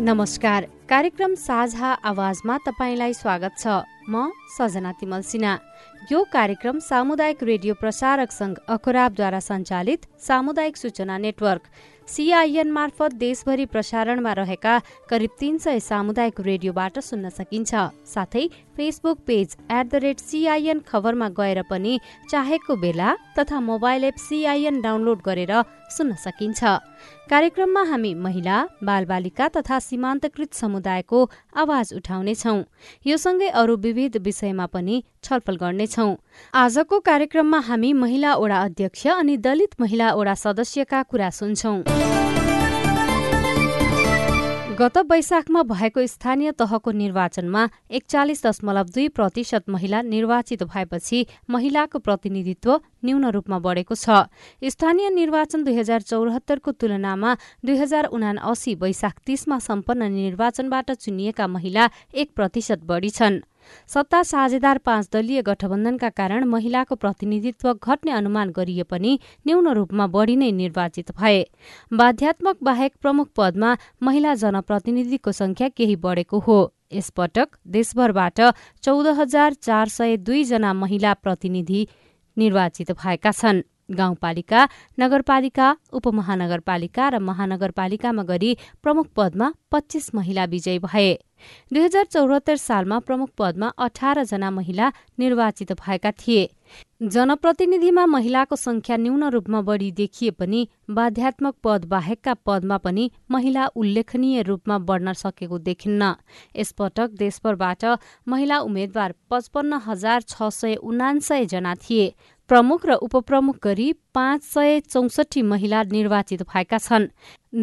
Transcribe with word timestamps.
नमस्कार। 0.00 0.64
कार्यक्रम 0.88 1.34
साझा 1.34 1.86
आवाजमा 1.86 2.56
तपाईँलाई 2.56 3.12
स्वागत 3.12 3.50
छ। 3.58 3.66
म 4.08 4.30
सजना 4.58 4.92
तिमल 4.92 5.20
सिन्हा। 5.20 5.58
यो 6.12 6.24
कार्यक्रम 6.32 6.78
सामुदायिक 6.78 7.42
रेडियो 7.42 7.74
प्रसारक 7.74 8.32
संघ 8.32 8.56
अखराबद्वारा 8.68 9.40
सञ्चालित 9.40 9.98
सामुदायिक 10.20 10.76
सूचना 10.76 11.18
नेटवर्क। 11.18 11.62
सीआईएन 12.08 12.70
मार्फत 12.72 13.14
देशभरि 13.16 13.64
प्रसारणमा 13.66 14.32
रहेका 14.32 14.78
करिब 15.10 15.30
तीन 15.40 15.58
सय 15.58 15.80
सामुदायिक 15.80 16.40
रेडियोबाट 16.40 16.98
सुन्न 17.00 17.28
सकिन्छ। 17.28 17.74
साथै 18.06 18.46
Facebook 18.76 19.18
page 19.26 19.56
at 19.70 19.86
the 19.86 19.94
rate 20.04 20.18
CIN 20.20 20.80
खबरमा 20.88 21.28
गएर 21.38 21.62
पनि 21.70 21.98
चाहेको 22.30 22.76
बेला 22.76 23.14
तथा 23.38 23.60
मोबाइल 23.60 24.04
एप 24.04 24.16
सीआईएन 24.18 24.80
डाउनलोड 24.80 25.22
गरेर 25.22 25.52
सुन्न 25.96 26.14
सकिन्छ। 26.24 26.62
कार्यक्रममा 27.30 27.82
हामी 27.82 28.12
महिला 28.16 28.58
बालबालिका 28.82 29.48
तथा 29.56 29.78
सीमान्तकृत 29.78 30.54
समुदायको 30.54 31.18
आवाज 31.56 31.92
उठाउनेछौ। 31.94 32.54
यो 33.06 33.16
सँगै 33.16 33.48
अरू 33.52 33.76
विविध 33.76 34.16
विषयमा 34.24 34.66
पनि 34.66 35.02
छलफल 35.24 35.56
गर्नेछौ। 35.56 36.08
आजको 36.54 37.00
कार्यक्रममा 37.00 37.58
हामी 37.68 37.92
महिला 37.92 38.34
ओडा 38.34 38.58
अध्यक्ष 38.60 39.06
अनि 39.12 39.36
दलित 39.36 39.80
महिला 39.80 40.12
ओडा 40.12 40.34
सदस्यका 40.34 41.02
कुरा 41.02 41.30
सुन्छौं। 41.30 42.27
गत 44.78 44.98
वैशाखमा 45.10 45.62
भएको 45.64 46.06
स्थानीय 46.06 46.50
तहको 46.54 46.90
निर्वाचनमा 46.92 47.62
एकचालिस 47.90 48.44
दशमलव 48.46 48.86
दुई 48.94 49.08
प्रतिशत 49.08 49.64
महिला 49.68 50.02
निर्वाचित 50.04 50.62
भएपछि 50.62 51.24
महिलाको 51.50 51.98
प्रतिनिधित्व 51.98 52.74
न्यून 53.04 53.24
रूपमा 53.26 53.58
बढेको 53.58 53.94
छ। 53.94 54.30
स्थानीय 54.62 55.10
निर्वाचन 55.10 55.64
दुई 55.64 55.74
हजार 55.74 56.00
चौरात्तरको 56.02 56.70
तुलनामा 56.78 57.34
दुई 57.64 57.76
हजार 57.76 58.04
उना 58.06 58.32
वैशाख 58.78 59.18
तीसमा 59.26 59.58
सम्पन्न 59.58 60.12
निर्वाचनबाट 60.14 60.90
चुनिएका 60.94 61.46
महिला 61.48 61.90
एक 62.14 62.30
प्रतिशत 62.36 62.86
बढी 62.86 63.10
छन्। 63.10 63.42
सत्ता 63.88 64.22
साझेदार 64.22 64.78
पाँच 64.78 65.08
दलीय 65.12 65.42
गठबन्धनका 65.42 66.08
कारण 66.08 66.44
महिलाको 66.44 66.94
प्रतिनिधित्व 66.94 67.72
घट्ने 67.74 68.12
अनुमान 68.12 68.50
गरिए 68.50 68.82
पनि 68.82 69.18
न्यून 69.46 69.68
रूपमा 69.68 70.06
बढी 70.06 70.36
नै 70.36 70.50
निर्वाचित 70.52 71.12
भए। 71.12 71.44
बाध्यात्मक 71.92 72.56
बाहेक 72.62 72.92
प्रमुख 73.02 73.28
पदमा 73.36 73.76
महिला 74.02 74.34
जनप्रतिनिधिको 74.34 75.32
संख्या 75.32 75.68
केही 75.68 75.96
बढेको 75.96 76.38
हो। 76.38 76.58
यसपटक 76.92 77.48
देशभरबाट 77.66 78.40
चौध 78.82 79.06
हजार 79.06 79.54
चार 79.54 79.88
सय 79.88 80.16
दुईजना 80.16 80.72
महिला 80.74 81.14
प्रतिनिधि 81.14 81.86
निर्वाचित 82.36 82.92
भएका 82.92 83.30
छन्। 83.30 83.62
गाउँपालिका 83.90 84.68
नगरपालिका 85.00 85.66
उपमहानगरपालिका 85.92 87.08
र 87.08 87.18
महानगरपालिकामा 87.18 88.22
गरी 88.22 88.56
प्रमुख 88.82 89.06
पदमा 89.16 89.52
पच्चीस 89.72 90.14
महिला 90.14 90.44
विजयी 90.44 90.78
भए। 90.78 91.08
दुई 91.72 91.82
हजार 91.82 92.04
चौहत्तर 92.04 92.56
सालमा 92.58 92.98
प्रमुख 92.98 93.30
पदमा 93.38 93.68
अठार 93.78 94.24
जना 94.24 94.50
महिला 94.50 94.92
निर्वाचित 95.18 95.72
भएका 95.72 96.10
थिए। 96.18 96.48
जनप्रतिनिधिमा 97.02 98.04
महिलाको 98.06 98.56
संख्या 98.56 98.96
न्यून 98.96 99.24
रूपमा 99.24 99.60
बढी 99.62 99.90
देखिए 99.92 100.30
पनि 100.30 100.68
बाध्यात्मक 100.90 101.54
पद 101.64 101.84
बाहेकका 101.84 102.34
पदमा 102.46 102.76
पनि 102.78 103.10
महिला 103.30 103.66
उल्लेखनीय 103.76 104.42
रूपमा 104.42 104.78
बढ्न 104.78 105.12
सकेको 105.12 105.58
देखिन्न। 105.58 106.14
यसपटक 106.56 107.10
देशभरबाट 107.18 107.84
महिला 108.28 108.58
उम्मेद्वार 108.60 109.14
पचपन्न 109.30 109.80
हजार 109.86 110.22
छ 110.22 110.48
सय 110.52 110.74
उनान्सय 110.74 111.46
जना 111.46 111.74
थिए। 111.74 112.12
प्रमुख 112.48 112.86
र 112.86 112.94
उपप्रमुख 113.04 113.56
गरी 113.62 113.92
पाँच 114.14 114.42
सय 114.42 114.80
चौसठी 114.80 115.42
महिला 115.42 115.82
निर्वाचित 115.82 116.42
भएका 116.42 116.78
छन्। 116.78 117.06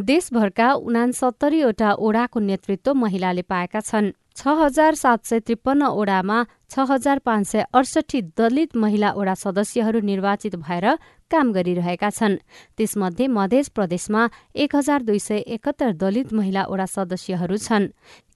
देशभरका 0.05 0.67
उनासत्तरीवटा 0.85 1.91
ओडाको 1.91 2.39
नेतृत्व 2.39 2.93
महिलाले 2.93 3.41
पाएका 3.41 3.79
छन्। 3.79 4.11
छ 4.35 4.53
हजार 4.59 4.93
सात 4.95 5.25
सय 5.25 5.39
त्रिपन्न 5.39 5.87
ओडामा 5.95 6.43
छ 6.69 6.85
हजार 6.89 7.19
पाँच 7.25 7.47
सय 7.47 7.63
अडसठी 7.73 8.19
दलित 8.37 8.75
महिला 8.75 9.11
ओडा 9.15 9.33
सदस्यहरू 9.33 9.99
निर्वाचित 10.03 10.55
भएर 10.55 10.85
काम 11.31 11.51
गरिरहेका 11.51 12.09
छन्। 12.09 12.35
त्यसमध्ये 12.77 13.27
मध्य 13.27 13.61
प्रदेशमा 13.75 14.27
एक 14.55 14.75
हजार 14.75 15.01
दुई 15.01 15.19
सय 15.19 15.39
एकहत्तर 15.55 15.91
दलित 15.95 16.33
महिला 16.33 16.63
ओडा 16.67 16.85
सदस्यहरू 16.85 17.57
छन्। 17.57 17.87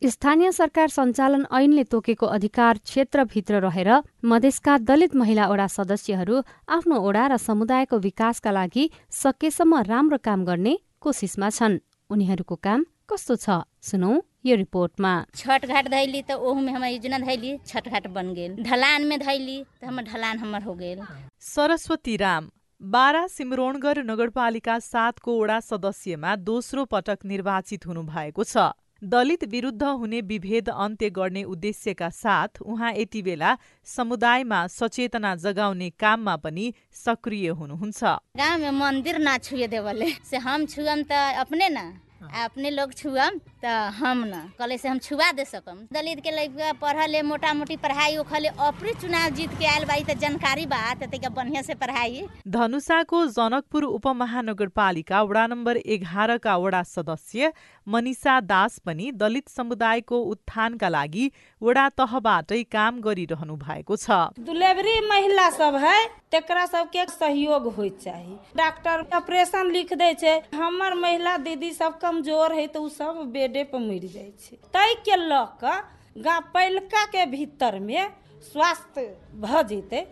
स्थानीय 0.03 0.51
सरकार 0.51 0.87
सञ्चालन 0.87 1.43
ऐनले 1.51 1.83
तोकेको 1.91 2.25
अधिकार 2.27 2.77
क्षेत्रभित्र 2.85 3.59
रहेर 3.67 3.91
मधेसका 4.23 4.77
दलित 4.87 5.15
महिला 5.15 5.47
ओडा 5.51 5.67
सदस्यहरू 5.67 6.41
आफ्नो 6.79 6.95
ओडा 6.95 7.27
र 7.27 7.37
समुदायको 7.37 7.97
विकासका 7.99 8.51
लागि 8.51 8.89
सकेसम्म 9.11 9.83
राम्रो 9.91 10.17
काम 10.23 10.45
गर्ने 10.47 10.77
कोसिसमा 11.03 11.49
छन्। 11.49 11.79
उनीहरूको 12.09 12.55
काम 12.55 12.85
कस्तो 13.09 13.35
छ? 13.35 13.49
सुनौ। 13.83 14.28
यो 14.45 14.55
रिपोर्टमा। 14.55 15.13
छठ 15.35 15.65
घाट 15.65 15.87
धैली 15.87 16.21
तो 16.21 16.35
ओहू 16.39 16.59
में 16.61 16.71
हमार 16.73 16.91
योजना 16.91 17.19
धैली 17.19 17.57
छठ 17.67 17.87
घाट 17.89 18.07
बन 18.09 18.33
गेल। 18.33 18.55
ढलान 18.63 19.05
में 19.05 19.19
धैली 19.19 19.63
तो 19.81 19.87
हमर 19.87 20.03
ढलान 20.03 20.37
हमर 20.39 20.61
हो 20.63 20.73
गेल। 20.75 21.01
सरस्वती 21.45 22.15
राम 22.17 22.49
बारा 22.81 23.25
सिमरोणगढ 23.29 23.97
नगरपालिका 24.05 24.79
सातको 24.81 25.39
वडा 25.41 25.59
सदस्यमा 25.61 26.35
दोस्रो 26.47 26.85
पटक 26.87 27.25
निर्वाचित 27.25 27.85
हुनु 27.85 28.03
भएको 28.05 28.43
छ। 28.43 28.71
दलित 29.01 29.43
विरुद्ध 29.45 29.83
हुने 29.83 30.19
विभेद 30.23 30.69
अन्त्य 30.69 31.09
गर्ने 31.09 31.43
उद्देश्यका 31.45 32.09
साथ 32.15 32.61
उहाँ 32.61 32.91
यति 32.93 33.21
बेला 33.21 33.55
समुदायमा 33.87 34.65
सचेतना 34.69 35.35
जगाउने 35.37 35.89
काममा 35.99 36.35
पनि 36.35 36.73
सक्रिय 36.95 37.47
हुनुहुन्छ। 37.49 38.03
गाँव 38.37 38.59
में 38.59 38.71
मंदिर 38.79 39.19
ना 39.19 39.37
छुए 39.39 39.67
देवले 39.67 40.11
से 40.23 40.37
हम 40.39 40.65
छुअम 40.67 41.03
त 41.03 41.11
अपने 41.39 41.69
ना? 41.69 41.85
अपने 42.21 42.69
लोग 42.69 42.93
छुअम 42.93 43.37
त 43.63 43.65
हम 43.95 44.23
न। 44.25 44.51
कले 44.59 44.77
से 44.77 44.87
हम 44.87 44.99
छुआ 44.99 45.31
दे 45.31 45.45
सकम। 45.45 45.77
दलित 45.93 46.19
के 46.23 46.31
लइका 46.31 46.71
पढ़ले 46.81 47.21
मोटा 47.21 47.53
मोटी 47.53 47.77
पढ़ाई 47.77 48.17
ओखले 48.17 48.47
अपने 48.59 48.93
चुनाव 49.01 49.29
जीत 49.35 49.51
के 49.59 49.65
आयल 49.65 49.85
बाई 49.85 50.03
त 50.03 50.17
जानकारी 50.19 50.65
बा 50.65 50.81
त 50.93 51.09
तैका 51.11 51.29
बढ़िया 51.31 51.61
से 51.61 51.73
पढ़ाई। 51.75 52.25
धनुषाको 52.47 53.25
जनकपुर 53.29 53.83
उपमहानगरपालिका 53.85 55.21
वडा 55.23 55.45
नम्बर 55.47 55.77
एघारका 55.77 56.57
वडा 56.57 56.83
सदस्य 56.85 57.51
मनिषा 57.87 58.39
दास 58.41 58.77
पनि 58.85 59.11
दलित 59.15 59.49
समुदायको 59.49 60.17
उत्थानका 60.31 60.89
लागि 60.89 61.31
वडा 61.61 61.87
तहबाटै 61.97 62.63
काम 62.71 62.99
गरिरहनु 63.01 63.55
भएको 63.57 63.95
छ। 63.97 64.09
डिलीवरी 64.39 64.99
महिला 65.07 65.49
सब 65.51 65.75
है 65.83 65.97
तेकरा 66.31 66.65
सबके 66.65 67.05
सहयोग 67.09 67.67
होय 67.75 67.89
चाही। 68.03 68.35
डॉक्टर 68.57 69.05
ऑपरेशन 69.17 69.71
लिख 69.71 69.93
दे 69.93 70.13
छै 70.13 70.35
हमर 70.55 70.93
महिला 70.95 71.35
दीदी 71.39 71.71
सब 71.73 71.97
कमजोर 72.09 72.53
है 72.53 72.67
तो 72.73 72.87
सब 72.91 73.23
बेडे 73.31 73.63
पर 73.71 73.79
मर 73.81 74.05
जाइ 74.11 74.59
तै 74.73 74.93
के 75.05 75.15
लऽ 75.17 75.45
कऽ 75.61 75.81
गाँव 76.23 76.43
पहिलका 76.53 77.05
के 77.07 77.25
भीतर 77.31 77.79
में 77.81 78.09
स्वास्थ्य 78.43 79.03
भ 79.41 79.61
जेतै 79.69 80.07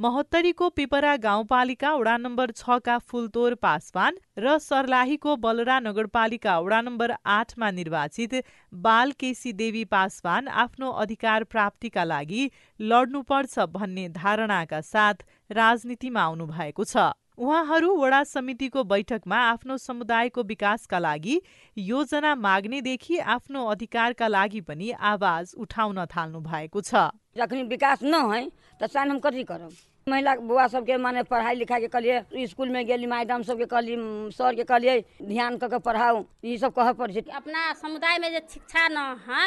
महोत्तरीको 0.00 0.68
पिपरा 0.70 1.16
गाउँपालिका 1.16 1.92
वडा 1.94 2.16
नम्बर 2.16 2.50
छका 2.52 2.96
फुलतोर 3.08 3.54
पासवान 3.62 4.18
र 4.38 4.56
सर्लाहीको 4.60 5.34
बलरा 5.36 5.78
नगरपालिका 5.80 6.58
वडा 6.60 6.80
नम्बर 6.82 7.14
आठमा 7.36 7.70
निर्वाचित 7.72 8.34
बाल 8.72 9.12
केसी 9.20 9.52
देवी 9.62 9.84
पासवान 9.90 10.48
आफ्नो 10.64 10.90
अधिकार 11.04 11.44
प्राप्तिका 11.54 12.04
लागि 12.04 12.50
लड्नुपर्छ 12.80 13.58
भन्ने 13.74 14.08
धारणाका 14.14 14.80
साथ 14.86 15.26
राजनीतिमा 15.52 16.22
आउनु 16.22 16.46
भएको 16.52 16.84
छ। 16.84 17.10
उहाँहरू 17.38 17.94
वडा 17.96 18.22
समितिको 18.24 18.82
बैठकमा 18.84 19.36
आफ्नो 19.40 19.76
समुदायको 19.78 20.42
विकासका 20.44 20.98
लागि 20.98 21.40
योजना 21.76 22.34
माग्नेदेखि 22.36 23.18
आफ्नो 23.34 23.64
अधिकारका 23.70 24.28
लागि 24.28 24.60
पनि 24.60 24.90
आवाज 24.90 25.54
उठाउन 25.56 26.04
थाल्नु 26.06 26.40
भएको 26.42 26.80
छ। 26.80 27.14
जखनी 27.38 27.62
विकास 27.70 28.02
न 28.02 28.14
है 28.32 28.42
तो 28.80 28.86
साइन 28.88 29.10
हम 29.10 29.18
कथी 29.20 29.44
करब 29.44 29.70
महिला 30.06 30.34
बुआ 30.42 30.66
सबके 30.66 30.96
माने 30.98 31.22
पढ़ाई 31.30 31.54
लिखाई 31.54 31.80
के 31.80 31.88
कहलिए 31.88 32.46
स्कूल 32.48 32.68
में 32.70 32.84
गेली 32.86 33.06
मैडम 33.06 33.42
सबके 33.44 33.64
कहली 33.70 33.96
सर 34.34 34.54
के 34.54 34.64
कहलिए 34.64 35.00
ध्यान 35.22 35.58
क 35.58 35.70
के 35.70 35.78
पढ़ाऊ 35.78 36.24
ई 36.44 36.58
सब 36.58 36.72
कह 36.74 36.92
पड़ 36.92 37.10
छै। 37.12 37.20
अपना 37.20 37.72
समुदाय 37.78 38.18
में 38.18 38.30
जे 38.30 38.40
शिक्षा 38.50 38.88
न 38.88 38.98
है 39.28 39.46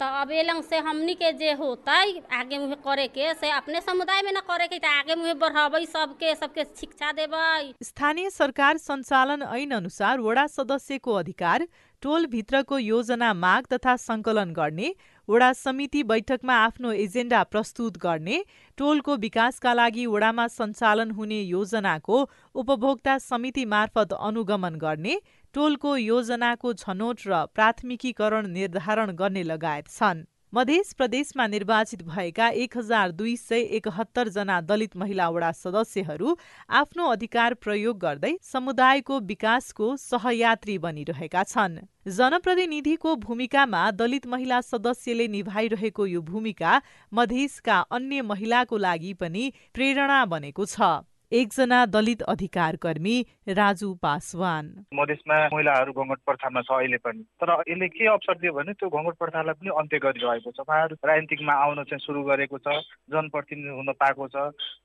तो 0.00 0.06
अब 0.20 0.30
लंग 0.46 0.62
से 0.62 0.78
हमनी 0.78 1.14
के 1.14 1.32
जे 1.34 1.52
होता 1.54 1.92
आगे 2.38 2.58
मुहे 2.58 2.74
करे 2.84 3.06
के 3.08 3.32
से 3.34 3.50
अपने 3.52 3.80
समुदाय 3.80 4.22
में 4.22 4.32
न 4.32 4.40
करे 4.48 4.66
के 4.68 4.76
आगे 4.88 5.14
मुहे 5.14 5.34
बढ़ाबै 5.36 5.84
सबके 5.86 6.34
सबके 6.34 6.64
शिक्षा 6.64 7.12
देबै। 7.12 7.72
स्थानीय 7.84 8.30
सरकार 8.32 8.78
सञ्चालन 8.80 9.42
ऐन 9.44 9.70
अनुसार 9.72 10.20
वडा 10.20 10.46
सदस्यको 10.48 11.14
अधिकार 11.14 11.66
टोल 12.02 12.26
भित्रको 12.26 12.78
योजना 12.78 13.32
माग 13.36 13.66
तथा 13.72 13.96
सङ्कलन 13.98 14.52
गर्ने 14.52 14.94
वडा 15.28 15.52
समिति 15.54 16.02
बैठकमा 16.04 16.54
आफ्नो 16.62 16.92
एजेन्डा 17.04 17.42
प्रस्तुत 17.46 17.98
गर्ने 17.98 18.42
टोलको 18.78 19.16
विकासका 19.18 19.74
लागि 19.74 20.06
वडामा 20.06 20.46
सञ्चालन 20.50 21.10
हुने 21.18 21.40
योजनाको 21.40 22.18
उपभोक्ता 22.54 23.16
समिति 23.20 23.64
मार्फत 23.74 24.12
अनुगमन 24.20 24.74
गर्ने 24.82 25.14
टोलको 25.54 25.96
योजनाको 25.96 26.72
छनौट 26.74 27.26
र 27.26 27.44
प्राथमिकीकरण 27.54 28.46
निर्धारण 28.50 29.12
गर्ने 29.14 29.42
लगायत 29.44 29.88
छन्। 29.90 30.24
मध्य 30.52 30.82
प्रदेशमा 30.96 31.46
निर्वाचित 31.46 32.02
भएका 32.04 32.48
एक 32.62 32.76
हजार 32.76 33.10
दुई 33.10 33.36
सय 33.36 33.60
एकहत्तर 33.76 34.28
जना 34.28 34.60
दलित 34.60 34.96
महिला 34.96 35.28
वडा 35.28 35.50
सदस्यहरू 35.52 36.36
आफ्नो 36.70 37.06
अधिकार 37.08 37.54
प्रयोग 37.56 37.98
गर्दै 37.98 38.32
समुदायको 38.42 39.20
विकासको 39.20 39.88
सहयात्री 39.96 40.76
बनिरहेका 40.78 41.42
छन्। 41.44 41.78
जनप्रतिनिधिको 42.08 43.14
भूमिकामा 43.16 43.90
दलित 43.92 44.26
महिला 44.26 44.60
सदस्यले 44.62 45.28
निभाइरहेको 45.28 46.06
यो 46.06 46.20
भूमिका 46.22 46.80
मधेसका 47.12 47.78
अन्य 47.90 48.22
महिलाको 48.22 48.76
लागि 48.78 49.14
पनि 49.14 49.52
प्रेरणा 49.74 50.24
बनेको 50.26 50.66
छ। 50.66 50.92
एकजना 51.32 51.84
दलित 51.86 52.22
अधिकार 52.28 52.76
कर्मी 52.76 53.16
राजु 53.48 53.92
पासवान। 54.02 54.66
मधेसमा 54.94 55.36
महिलाहरू 55.52 55.92
घोङ्गट 55.92 56.20
प्रथामा 56.26 56.60
छ 56.62 56.70
अहिले 56.78 56.98
पनि। 57.00 57.22
तर 57.40 57.50
यसले 57.68 57.88
के 57.88 58.06
अवसर 58.06 58.38
दियो 58.38 58.52
भने 58.52 58.72
त्यो 58.74 58.88
घोङ्गट 58.88 59.16
प्रथालाई 59.18 59.54
पनि 59.56 59.70
अन्त्य 59.80 59.98
गरिरहेको 60.04 60.50
छ। 60.50 60.60
उहाँहरू 60.62 60.96
राजनीतिकमा 61.02 61.54
आउन 61.64 61.82
चाहिँ 61.84 62.04
सुरु 62.04 62.22
गरेको 62.22 62.58
छ 62.58 62.76
जनप्रतिनिधि 63.08 63.76
हुन 63.78 63.92
पाएको 63.96 64.28
छ 64.28 64.36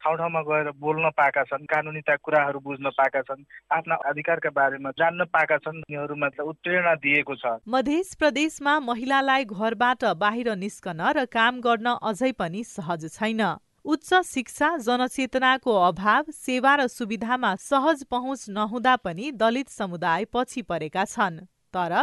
ठाउँ 0.04 0.18
ठाउँमा 0.18 0.42
गएर 0.48 0.72
बोल्न 0.80 1.10
पाएका 1.18 1.44
छन् 1.52 1.68
कानुनीता 1.68 2.16
कुराहरू 2.24 2.60
बुझ्न 2.64 2.90
पाएका 2.96 3.22
छन् 3.28 3.44
आफ्ना 3.72 3.96
अधिकारका 4.08 4.50
बारेमा 4.56 4.92
जान्न 4.98 5.26
पाएका 5.30 5.58
छन् 5.68 5.84
यिनीहरूमा 5.84 6.28
उत्प्रेरणा 6.44 6.96
दिएको 7.04 7.36
छ। 7.36 7.60
मध्य 7.68 8.02
प्रदेशमा 8.20 8.80
महिलालाई 8.88 9.46
घरबाट 9.46 10.06
बाहिर 10.18 10.56
निस्कन 10.56 11.02
र 11.14 11.26
काम 11.28 11.62
गर्न 11.62 11.98
अझै 12.02 12.32
पनि 12.40 12.64
सहज 12.66 13.10
छैन। 13.14 13.42
उच्च 13.88 14.14
शिक्षा 14.26 14.70
जनचेतनाको 14.78 15.74
अभाव 15.82 16.32
सेवा 16.36 16.74
र 16.76 16.88
सुविधामा 16.88 17.54
सहज 17.56 18.04
पहुँच 18.04 18.46
नहुँदा 18.50 18.96
पनि 19.00 19.32
दलित 19.34 19.70
समुदाय 19.70 20.26
पछि 20.26 20.62
परेका 20.62 21.06
छन्। 21.06 21.40
तर 21.74 21.96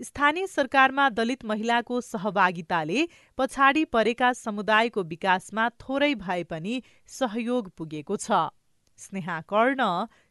स्थानीय 0.00 0.46
सरकारमा 0.46 1.08
दलित 1.10 1.44
महिलाको 1.44 2.00
सहभागिताले 2.02 3.06
पछाडि 3.38 3.84
परेका 3.88 4.32
समुदायको 4.32 5.02
विकासमा 5.04 5.68
थोरै 5.80 6.14
भए 6.20 6.42
पनि 6.44 6.82
सहयोग 7.08 7.70
पुगेको 7.78 8.16
छ। 8.16 8.44
स्नेहा 8.98 9.40
कर्ण 9.48 9.88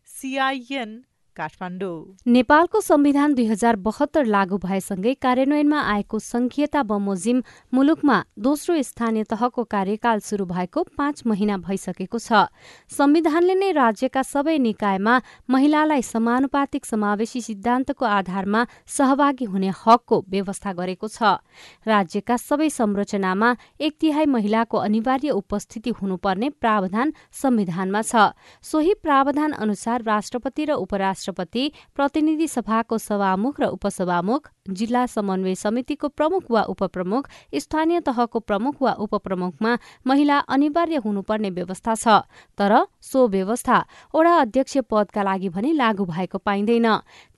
सिआइएन 0.08 0.94
काठमाडौँ। 1.40 1.98
नेपालको 2.28 2.82
संविधान 2.82 3.34
दुई 3.34 3.46
हजार 3.48 3.76
बहत्तर 3.80 4.26
लागू 4.28 4.58
भएसँगै 4.60 5.14
कार्यान्वयनमा 5.24 5.80
आएको 5.90 6.20
संघीयता 6.20 6.84
बमोजिम 6.84 7.42
मुलुकमा 7.74 8.18
दोस्रो 8.40 8.82
स्थानीय 8.84 9.24
तहको 9.24 9.64
कार्यकाल 9.66 10.20
शुरू 10.20 10.46
भएको 10.46 10.84
पाँच 10.98 11.24
महिना 11.26 11.58
भइसकेको 11.64 12.20
छ। 12.20 12.52
संविधानले 12.92 13.56
नै 13.56 13.72
राज्यका 13.72 14.22
सबै 14.24 14.58
निकायमा 14.60 15.16
महिलालाई 15.50 16.02
समानुपातिक 16.04 16.86
समावेशी 16.86 17.42
सिद्धान्तको 17.42 18.06
आधारमा 18.06 18.66
सहभागी 18.88 19.46
हुने 19.46 19.72
हकको 19.78 20.18
व्यवस्था 20.30 20.74
गरेको 20.74 21.08
छ। 21.08 21.40
राज्यका 21.88 22.38
सबै 22.40 22.70
संरचनामा 22.70 23.56
एक 23.80 23.94
तिहाई 24.00 24.26
महिलाको 24.28 24.78
अनिवार्य 24.80 25.30
उपस्थिति 25.32 25.90
हुनुपर्ने 26.02 26.50
प्रावधान 26.60 27.14
संविधानमा 27.34 28.02
छ। 28.02 28.36
सोही 28.64 28.94
प्रावधान 29.04 29.52
अनुसार 29.60 30.04
राष्ट्रपति 30.04 30.66
र 30.66 30.72
उपराष्ट्र 30.80 31.29
राष्ट्रपति 31.30 31.72
प्रतिनिधि 31.96 32.48
सभाको 32.48 32.98
सभामुख 32.98 33.60
र 33.60 33.66
उपसभामुख 33.68 34.50
जिल्ला 34.70 35.06
समन्वय 35.06 35.56
समितिको 35.56 36.08
प्रमुख 36.10 36.52
वा 36.52 36.62
उपप्रमुख 36.64 37.30
स्थानीय 37.56 38.00
तहको 38.02 38.40
प्रमुख 38.40 38.82
वा 38.82 38.94
उपप्रमुखमा 39.00 39.78
महिला 40.08 40.38
अनिवार्य 40.50 40.98
हुनुपर्ने 41.06 41.50
व्यवस्था 41.50 41.96
छ। 41.96 42.08
तर 42.58 42.86
सो 43.02 43.28
व्यवस्था 43.28 43.86
ओडा 44.14 44.34
अध्यक्ष 44.38 44.78
पदका 44.90 45.24
लागि 45.24 45.50
भने 45.50 45.74
लागू 45.74 46.06
भएको 46.06 46.38
पाइँदैन। 46.38 46.88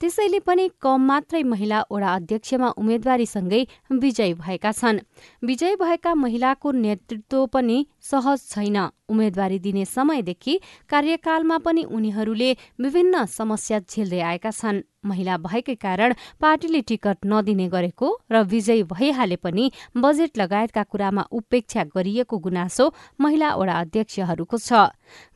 त्यसैले 0.00 0.40
पनि 0.40 0.68
कम 0.80 1.00
मात्रै 1.00 1.42
महिला 1.44 1.80
ओडा 1.90 2.14
अध्यक्षमा 2.14 2.68
उम्मेद्वारीसँगै 2.76 3.66
विजयी 3.92 4.34
भएका 4.34 4.72
छन्। 4.72 5.00
विजयी 5.42 5.76
भएका 5.76 6.14
महिलाको 6.14 6.72
नेतृत्व 6.72 7.46
पनि 7.46 7.86
सहज 8.00 8.38
छैन। 8.50 8.78
उम्मेद्वारी 9.12 9.58
दिने 9.58 9.84
समयदेखि 9.86 10.54
कार्यकालमा 10.90 11.58
पनि 11.66 11.82
उनीहरूले 11.96 12.50
विभिन्न 12.80 13.24
समस्या 13.38 13.78
झेल्दै 13.84 14.20
आएका 14.30 14.50
छन्। 14.52 14.82
महिला 15.04 15.36
भएकै 15.38 15.74
कारण 15.74 16.14
पार्टीले 16.40 16.80
टिकट 16.88 17.26
नदिने 17.26 17.66
गरेको 17.68 18.08
र 18.30 18.42
विजयी 18.44 18.82
भइहाले 18.92 19.36
पनि 19.36 19.70
बजेट 19.96 20.38
लगायतका 20.38 20.82
कुरामा 20.82 21.22
उपेक्षा 21.32 21.84
गरिएको 21.96 22.38
गुनासो 22.38 22.86
महिला 23.20 23.48
ओडा 23.54 23.74
अध्यक्षहरूको 23.80 24.56
छ। 24.58 24.72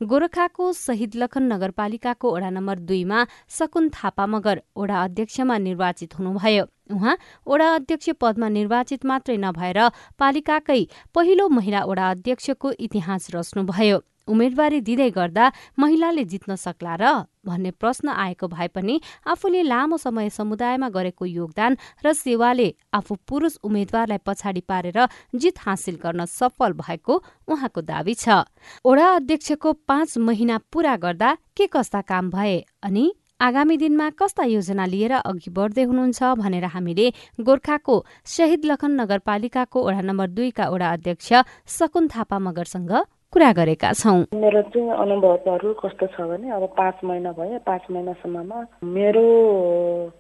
गोरखाको 0.03 0.73
शहीद 0.75 1.17
लखन 1.17 1.53
नगरपालिकाको 1.53 2.27
ओडा 2.31 2.51
नम्बर 2.51 2.79
दुईमा 2.89 3.27
सकुन 3.49 3.89
थापा 3.95 4.27
मगर 4.27 4.63
ओडा 4.77 5.03
अध्यक्षमा 5.03 5.59
निर्वाचित 5.59 6.19
हुनुभयो। 6.19 6.65
उहाँ 6.87 7.17
ओडा 7.47 7.69
अध्यक्ष 7.75 8.11
पदमा 8.21 8.49
निर्वाचित 8.49 9.05
मात्रै 9.05 9.37
नभएर 9.37 9.79
पालिकाकै 10.19 10.83
पहिलो 11.15 11.49
महिला 11.49 11.81
ओडा 11.83 12.11
अध्यक्षको 12.11 12.73
इतिहास 12.79 13.27
रच्नुभयो। 13.35 13.99
उम्मेदवारी 14.29 14.81
दिँदै 14.81 15.11
गर्दा 15.11 15.45
महिलाले 15.79 16.25
जित्न 16.25 16.55
सक्ला 16.57 16.95
र 17.01 17.05
भन्ने 17.47 17.71
प्रश्न 17.73 18.09
आएको 18.11 18.47
भए 18.49 18.69
पनि 18.75 19.01
आफूले 19.27 19.63
लामो 19.63 19.97
समय 19.97 20.31
समुदायमा 20.31 20.89
गरेको 20.91 21.25
योगदान 21.27 21.77
र 22.05 22.13
सेवाले 22.15 22.69
आफू 22.95 23.15
पुरुष 23.29 23.57
उम्मेद्वारलाई 23.63 24.19
पछाडि 24.27 24.63
पारेर 24.67 24.99
जित 25.35 25.59
हासिल 25.67 25.97
गर्न 26.03 26.25
सफल 26.27 26.73
भएको 26.83 27.15
उहाँको 27.49 27.81
दावी 27.83 28.15
छ। 28.15 28.43
ओडा 28.85 29.07
अध्यक्षको 29.15 29.73
पाँच 29.87 30.19
महिना 30.19 30.59
पूरा 30.73 30.97
गर्दा 30.97 31.31
के 31.57 31.67
कस्ता 31.67 32.01
काम 32.03 32.31
भए 32.31 32.59
अनि 32.83 33.13
आगामी 33.37 33.77
दिनमा 33.77 34.09
कस्ता 34.19 34.45
योजना 34.49 34.85
लिएर 34.87 35.13
अघि 35.13 35.51
बढ्दै 35.53 35.83
हुनुहुन्छ 35.85 36.23
भनेर 36.41 36.65
हामीले 36.75 37.07
गोर्खाको 37.41 37.97
शहीद 38.27 38.65
लखन 38.65 39.01
नगरपालिकाको 39.01 39.79
ओडा 39.81 40.01
नम्बर 40.01 40.29
दुईका 40.37 40.69
ओडा 40.73 40.93
अध्यक्ष 40.93 41.33
सकुन 41.69 42.09
थापा 42.09 42.39
मगरसँग 42.39 42.93
कुरा 43.33 43.53
गरेका 43.53 43.93
छौँ। 43.93 44.19
मेरो 44.35 44.61
चाहिँ 44.73 44.91
अनुभवहरू 45.03 45.73
कस्तो 45.83 46.07
छ 46.15 46.21
भने 46.31 46.51
अब 46.57 46.65
पाँच 46.77 47.01
महिना 47.05 47.33
भयो 47.33 47.59
पाँच 47.67 47.83
महिनासम्ममा 47.91 48.61
मेरो 48.97 49.25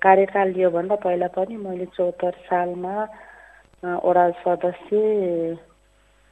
कार्यकाल 0.02 0.52
योभन्दा 0.60 0.96
पहिला 1.04 1.26
पनि 1.32 1.56
मैले 1.56 1.86
चौहत्तर 1.96 2.34
सालमा 2.48 2.94
वडा 4.04 4.28
सदस्य 4.42 4.98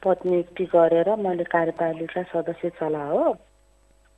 पद 0.03 0.17
नियुक्ति 0.25 0.65
गरेर 0.75 1.09
मैले 1.15 1.43
कार्यपालिका 1.49 2.23
सदस्य 2.33 2.69
चला 2.79 3.03
हो। 3.07 3.23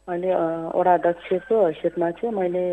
अहिले 0.08 0.34
वडा 0.76 0.94
अध्यक्षको 0.94 1.66
हैसियतमा 1.66 2.12
चाहिँ 2.20 2.36
मैले 2.36 2.66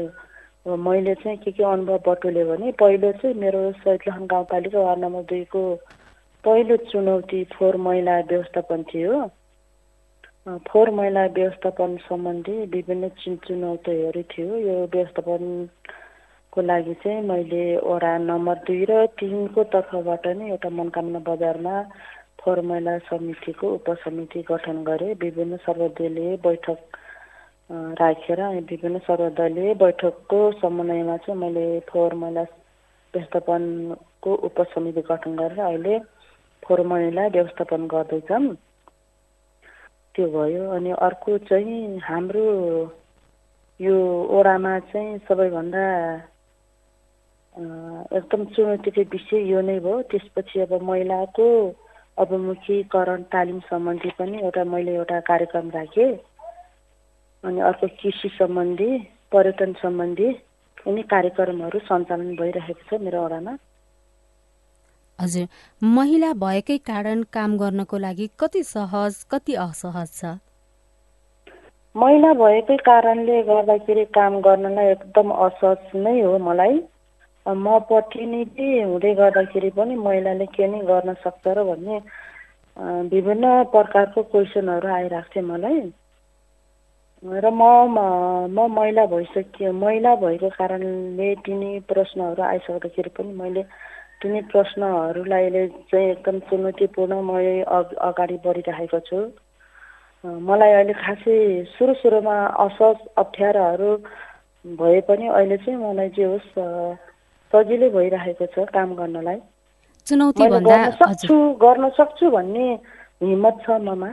मैले 0.89 1.15
चाहिँ 1.23 1.39
के 1.39 1.53
के 1.53 1.65
अनुभव 1.65 1.99
बटुले 2.09 2.45
भने 2.45 2.73
पहिलो 2.81 3.13
चाहिँ 3.21 3.37
मेरो 3.37 3.61
सैदलहन 3.85 4.27
गाउँपालिका 4.27 4.81
वार्ड 4.81 5.01
नम्बर 5.05 5.23
दुईको 5.31 5.63
पहिलो 6.45 6.77
चुनौती 6.91 7.45
फोहोर 7.53 7.77
मैला 7.87 8.19
व्यवस्थापन 8.33 8.83
थियो। 8.91 9.23
फोहोर 10.47 10.91
मैला 10.91 11.25
व्यवस्थापन 11.27 11.97
सम्बन्धी 12.05 12.55
विभिन्न 12.73 13.09
चुनौतीहरू 13.19 14.23
थियो। 14.29 14.57
यो 14.59 14.75
व्यवस्थापनको 14.93 16.63
लागि 16.63 16.95
चाहिँ 17.01 17.23
मैले 17.29 17.63
वडा 17.81 18.11
नम्बर 18.21 18.57
दुई 18.67 18.85
र 18.85 19.07
तिनको 19.17 19.65
तर्फबाट 19.73 20.27
नै 20.37 20.49
एउटा 20.51 20.71
मनकामना 20.71 21.21
बजारमा 21.25 21.75
फोहोर 22.41 22.61
मैला 22.61 22.97
समितिको 23.09 23.71
उपसमिति 23.73 24.43
गठन 24.51 24.83
गरेँ। 24.85 25.15
विभिन्न 25.17 25.57
सर्वदलीय 25.65 26.37
बैठक 26.45 27.01
राखेर 28.03 28.41
अनि 28.43 28.61
विभिन्न 28.69 28.99
सर्वदलीय 29.09 29.75
बैठकको 29.81 30.43
समन्वयमा 30.61 31.17
चाहिँ 31.25 31.41
मैले 31.41 31.67
फोहोर 31.89 32.15
मैला 32.21 32.43
व्यवस्थापनको 33.15 34.35
उपसमिति 34.51 35.09
गठन 35.09 35.41
गरेर 35.41 35.61
अहिले 35.63 35.99
फोहोर 36.63 36.87
मैला 36.87 37.27
व्यवस्थापन 37.33 37.87
गर्दैछौँ 37.89 38.45
त्यो 40.15 40.27
भयो। 40.31 40.71
अनि 40.71 40.91
अर्को 41.07 41.39
चाहिँ 41.51 41.99
हाम्रो 42.09 42.47
यो 43.81 43.97
ओडामा 44.39 44.79
चाहिँ 44.91 45.19
सबैभन्दा 45.29 45.85
एकदम 48.19 48.45
चुनौतीको 48.55 49.03
विषय 49.13 49.43
यो 49.51 49.61
नै 49.61 49.79
भयो 49.81 50.03
त्यसपछि 50.11 50.61
अब 50.61 50.73
महिलाको 50.83 51.47
अवमुखीकरण 52.19 53.23
तालिम 53.35 53.59
सम्बन्धी 53.71 54.11
पनि 54.19 54.39
एउटा 54.43 54.65
मैले 54.65 54.95
एउटा 54.95 55.21
कार्यक्रम 55.31 55.71
राखेँ। 55.75 56.13
अनि 57.45 57.61
अर्को 57.61 57.87
कृषि 58.01 58.29
सम्बन्धी 58.39 58.91
पर्यटन 59.33 59.73
सम्बन्धी 59.83 60.29
यिनी 60.87 61.03
कार्यक्रमहरू 61.11 61.79
सञ्चालन 61.91 62.35
भइरहेको 62.37 62.83
छ 62.89 63.01
मेरो 63.03 63.25
ओडामा। 63.25 63.53
हजुर 65.19 65.47
महिला 65.83 66.33
भएकै 66.41 66.77
कारण 66.87 67.23
काम 67.33 67.57
गर्नको 67.59 67.99
लागि 67.99 68.29
कति 68.41 68.63
सहज 68.65 69.23
कति 69.31 69.55
असहज 69.67 70.09
छ? 70.15 70.33
महिला 71.95 72.33
भएकै 72.35 72.77
कारणले 72.87 73.43
गर्दाखेरि 73.49 74.05
काम 74.15 74.41
गर्नलाई 74.47 74.91
एकदम 74.91 75.31
असहज 75.47 75.97
नै 75.97 76.21
हो 76.21 76.39
मलाई। 76.49 76.79
म 77.47 77.79
प्रतिनिधि 77.89 78.69
हुँदै 78.83 79.15
गर्दाखेरि 79.15 79.71
पनि 79.79 79.97
महिलाले 80.03 80.47
के 80.53 80.67
नै 80.67 80.81
गर्न 80.91 81.15
सक्छ 81.25 81.45
र 81.57 81.65
भन्ने 81.71 81.99
विभिन्न 83.11 83.51
प्रकारको 83.73 84.23
क्वेसनहरू 84.33 84.89
आइरहेको 84.95 85.35
थियो 85.35 85.47
मलाई। 85.47 85.81
र 87.23 87.51
म 87.51 87.63
म 88.51 88.67
महिला 88.77 89.05
भइसक्यो 89.13 89.73
महिला 89.73 90.15
भएको 90.25 90.49
कारणले 90.59 91.35
तिनी 91.45 91.71
प्रश्नहरू 91.89 92.43
आइसक्दाखेरि 92.43 93.11
पनि 93.19 93.33
मैले 93.43 93.63
तिनी 94.23 94.41
प्रश्नहरूलाई 94.53 95.47
चाहिँ 95.91 96.11
एकदम 96.11 96.39
चुनौतीपूर्ण 96.49 97.15
म 97.29 97.31
अगाडि 98.09 98.37
बढिरहेको 98.45 99.01
छु। 99.09 99.19
मलाई 100.25 100.73
अहिले 100.73 100.95
खासै 101.05 101.37
सुरु 101.77 101.95
सुरुमा 102.01 102.37
असहज 102.65 102.99
अप्ठ्याराहरू 103.23 103.91
भए 104.65 105.01
पनि 105.09 105.27
अहिले 105.29 105.57
चाहिँ 105.65 105.79
मलाई 105.79 106.09
जे 106.17 106.25
होस् 106.25 106.53
सजिलै 107.53 107.89
भइरहेको 107.97 108.47
छ 108.55 108.65
काम 108.73 108.95
गर्नलाई। 109.01 109.39
चुनौती 110.07 110.45
गर्न 110.49 110.91
सक्छु 111.01 111.37
गर्न 111.65 111.89
सक्छु 111.99 112.31
भन्ने 112.37 112.67
हिम्मत 113.23 113.57
छ 113.65 113.77
ममा। 113.89 114.11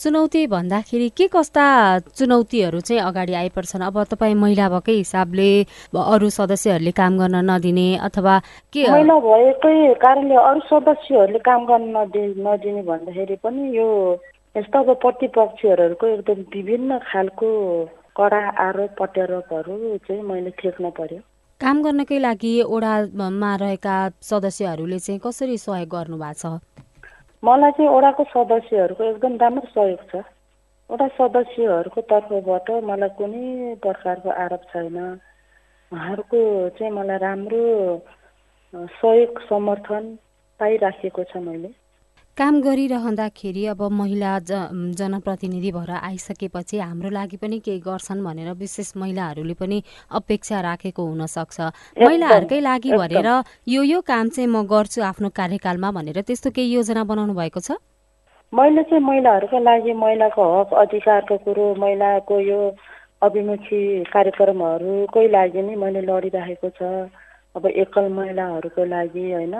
चुनौती 0.00 0.46
भन्दाखेरि 0.46 1.08
के 1.12 1.26
कस्ता 1.28 1.64
चुनौतीहरू 2.16 2.80
चाहिँ 2.80 3.02
अगाडि 3.02 3.34
आइपर्छन्? 3.34 3.82
अब 3.84 3.96
तपाईँ 4.10 4.34
महिला 4.34 4.68
भएकै 4.72 4.92
हिसाबले 4.92 5.50
अरू 5.92 6.28
सदस्यहरूले 6.30 6.92
काम 6.96 7.18
गर्न 7.18 7.36
नदिने 7.50 7.88
अथवा 8.08 8.38
के 8.72 8.88
महिला 8.90 9.18
भएकै 9.28 9.76
कारणले 10.00 10.36
अरू 10.40 10.60
सदस्यहरूले 10.72 11.38
काम 11.44 11.66
गर्न 11.68 11.84
नदि 11.96 12.24
नदिने 12.40 12.82
भन्दाखेरि 12.88 13.36
पनि 13.44 13.62
यो 13.76 13.88
यस्तो 14.56 14.78
अब 14.82 14.88
प्रतिपक्षहरूको 15.04 16.06
एकदम 16.06 16.40
विभिन्न 16.56 16.98
खालको 17.04 17.50
कडा 18.16 18.40
आरोप 18.66 18.90
प्रत्यारोपहरू 18.98 19.96
चाहिँ 20.08 20.22
मैले 20.22 20.50
थेक्न 20.64 20.90
पर्यो। 20.96 21.20
काम 21.60 21.82
गर्नकै 21.84 22.18
लागि 22.18 22.54
ओडामा 22.64 23.52
रहेका 23.62 23.96
सदस्यहरूले 24.24 24.98
चाहिँ 24.98 25.20
कसरी 25.24 25.56
सहयोग 25.60 25.88
गर्नु 25.94 26.16
भएको 26.24 26.40
छ? 26.40 26.60
मलाई 27.42 27.70
चाहिँ 27.70 27.90
ओडाको 27.90 28.24
सदस्यहरूको 28.24 29.04
एकदम 29.04 29.36
राम्रो 29.36 29.68
सहयोग 29.74 30.02
छ। 30.10 30.22
ओडा 30.90 31.06
सदस्यहरूको 31.16 32.00
तर्फबाट 32.10 32.70
मलाई 32.84 33.08
कुनै 33.18 33.74
प्रकारको 33.80 34.30
आरोप 34.44 34.62
छैन। 34.72 34.96
उहाँहरूको 35.92 36.40
चाहिँ 36.76 36.92
मलाई 36.92 37.18
राम्रो 37.18 37.64
सहयोग 39.00 39.40
समर्थन 39.48 40.04
पाइराखेको 40.60 41.24
छ 41.24 41.36
मैले। 41.46 41.70
काम 42.40 42.60
गरिरहँदाखेरि 42.62 43.64
अब 43.66 43.82
महिला 43.92 44.38
ज 44.40 44.58
जनप्रतिनिधि 44.98 45.70
भएर 45.72 45.90
आइसकेपछि 45.92 46.78
हाम्रो 46.80 47.10
लागि 47.12 47.36
पनि 47.36 47.58
केही 47.60 47.78
गर्छन् 47.84 48.22
भनेर 48.24 48.52
विशेष 48.56 48.92
महिलाहरूले 48.96 49.54
पनि 49.60 49.82
अपेक्षा 50.10 50.60
राखेको 50.60 51.04
हुनसक्छ। 51.04 51.60
महिलाहरूकै 52.00 52.60
लागि 52.60 52.92
भनेर 52.92 53.28
यो 53.68 53.82
यो 53.82 54.00
काम 54.00 54.28
चाहिँ 54.32 54.48
म 54.48 54.62
गर्छु 54.72 55.02
आफ्नो 55.04 55.28
कार्यकालमा 55.36 55.90
भनेर 55.92 56.20
त्यस्तो 56.24 56.50
केही 56.56 56.72
योजना 56.74 57.04
बनाउनु 57.04 57.34
भएको 57.36 57.60
छ? 57.60 57.76
मैले 58.52 58.82
चाहिँ 58.88 59.04
महिलाहरूको 59.04 59.58
लागि 59.60 59.92
महिलाको 60.00 60.48
हक 60.56 60.72
अधिकारको 60.84 61.36
कुरो 61.44 61.66
महिलाको 61.76 62.40
यो 62.40 62.60
अभिमुखी 63.20 63.82
कार्यक्रमहरूकै 64.16 65.28
लागि 65.28 65.62
नै 65.68 65.76
मैले 65.76 66.00
लडिरहेको 66.08 66.72
छ। 66.80 66.88
अब 67.56 67.66
एकल 67.84 68.08
महिलाहरूको 68.16 68.84
लागि 68.96 69.28
होइन। 69.28 69.54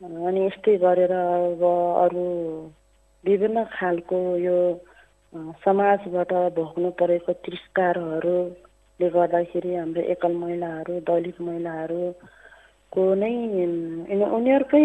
अनि 0.00 0.40
यस्तै 0.46 0.72
गरेर 0.76 1.12
अब 1.12 1.62
अरू 1.98 2.24
विभिन्न 3.24 3.62
खालको 3.70 4.18
यो 4.38 4.58
समाजबाट 5.64 6.32
भोग्नु 6.54 6.90
परेको 7.00 7.32
तिरस्कारहरूले 7.42 9.08
गर्दाखेरि 9.10 9.74
हाम्रो 9.74 10.02
एकल 10.14 10.36
महिलाहरू 10.36 11.00
दलित 11.02 11.40
महिलाहरूको 11.40 13.08
नै 13.14 13.32
उनीहरूकै 14.30 14.84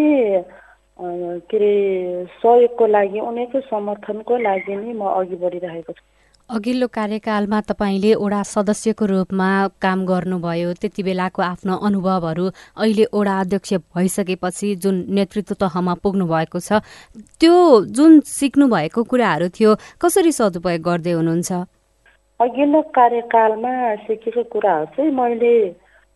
के 1.46 1.56
अरे 1.56 1.72
सहयोगको 2.34 2.86
लागि 2.88 3.20
उनीहरूकै 3.22 3.62
समर्थनको 3.70 4.42
लागि 4.42 4.74
नै 4.74 4.92
म 4.92 5.14
अघि 5.14 5.36
बढिरहेको 5.36 5.92
छु। 5.92 6.04
अघिल्लो 6.50 6.86
कार्यकालमा 6.94 7.60
तपाईँले 7.68 8.12
ओडा 8.14 8.42
सदस्यको 8.44 9.06
रूपमा 9.06 9.48
काम 9.80 10.04
गर्नुभयो 10.06 10.72
त्यति 10.76 11.02
बेलाको 11.02 11.42
आफ्नो 11.42 11.76
अनुभवहरू 11.80 12.44
अहिले 12.76 13.04
ओडा 13.16 13.38
अध्यक्ष 13.40 13.72
भइसकेपछि 13.96 14.74
जुन 14.76 14.96
नेतृत्व 15.16 15.54
तहमा 15.56 15.94
पुग्नु 16.04 16.26
भएको 16.28 16.60
छ 16.60 16.84
त्यो 17.40 17.54
जुन 17.96 18.20
सिक्नु 18.28 18.68
भएको 18.68 19.02
कुराहरू 19.08 19.48
थियो 19.56 19.70
कसरी 19.96 20.32
सदुपयोग 20.32 20.82
गर्दै 20.84 21.12
हुनुहुन्छ? 21.16 21.50
अघिल्लो 22.40 22.80
कार्यकालमा 22.92 23.72
सिकेको 24.04 24.42
कुराहरू 24.52 24.86
चाहिँ 24.96 25.10
मैले 25.16 25.54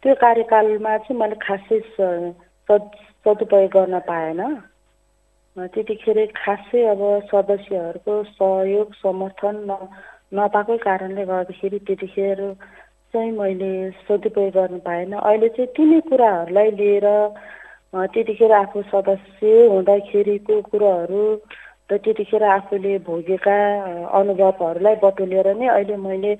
त्यो 0.02 0.14
कार्यकालमा 0.20 0.97
चाहिँ 1.08 1.20
मैले 1.20 1.40
खासै 1.40 1.80
सदुपयोग 2.68 3.70
गर्न 3.73 3.99
पाएन। 4.04 4.40
त्यतिखेर 5.56 6.18
खासै 6.37 6.85
अब 6.92 7.02
सदस्यहरूको 7.32 8.14
सहयोग 8.37 8.92
समर्थन 9.02 9.56
नपाएकै 10.32 10.76
कारणले 10.85 11.25
गर्दाखेरि 11.25 11.78
त्यतिखेर 11.87 12.40
चाहिँ 13.14 13.30
मैले 13.32 13.70
सदुपयोग 14.04 14.50
गर्नु 14.54 14.78
पाएन। 14.85 15.12
अहिले 15.18 15.49
चाहिँ 15.56 15.73
तिनै 15.76 16.00
कुराहरूलाई 16.08 16.70
लिएर 16.80 17.06
त्यतिखेर 18.12 18.52
आफू 18.52 18.82
सदस्य 18.92 19.52
हुँदाखेरिको 19.73 20.61
कुराहरू 20.70 21.23
र 21.90 21.97
त्यतिखेर 22.04 22.42
आफूले 22.44 22.99
भोगेका 23.08 23.56
अनुभवहरूलाई 24.18 24.97
बटुलेर 25.04 25.49
नै 25.56 25.68
अहिले 25.73 25.97
मैले 25.97 26.32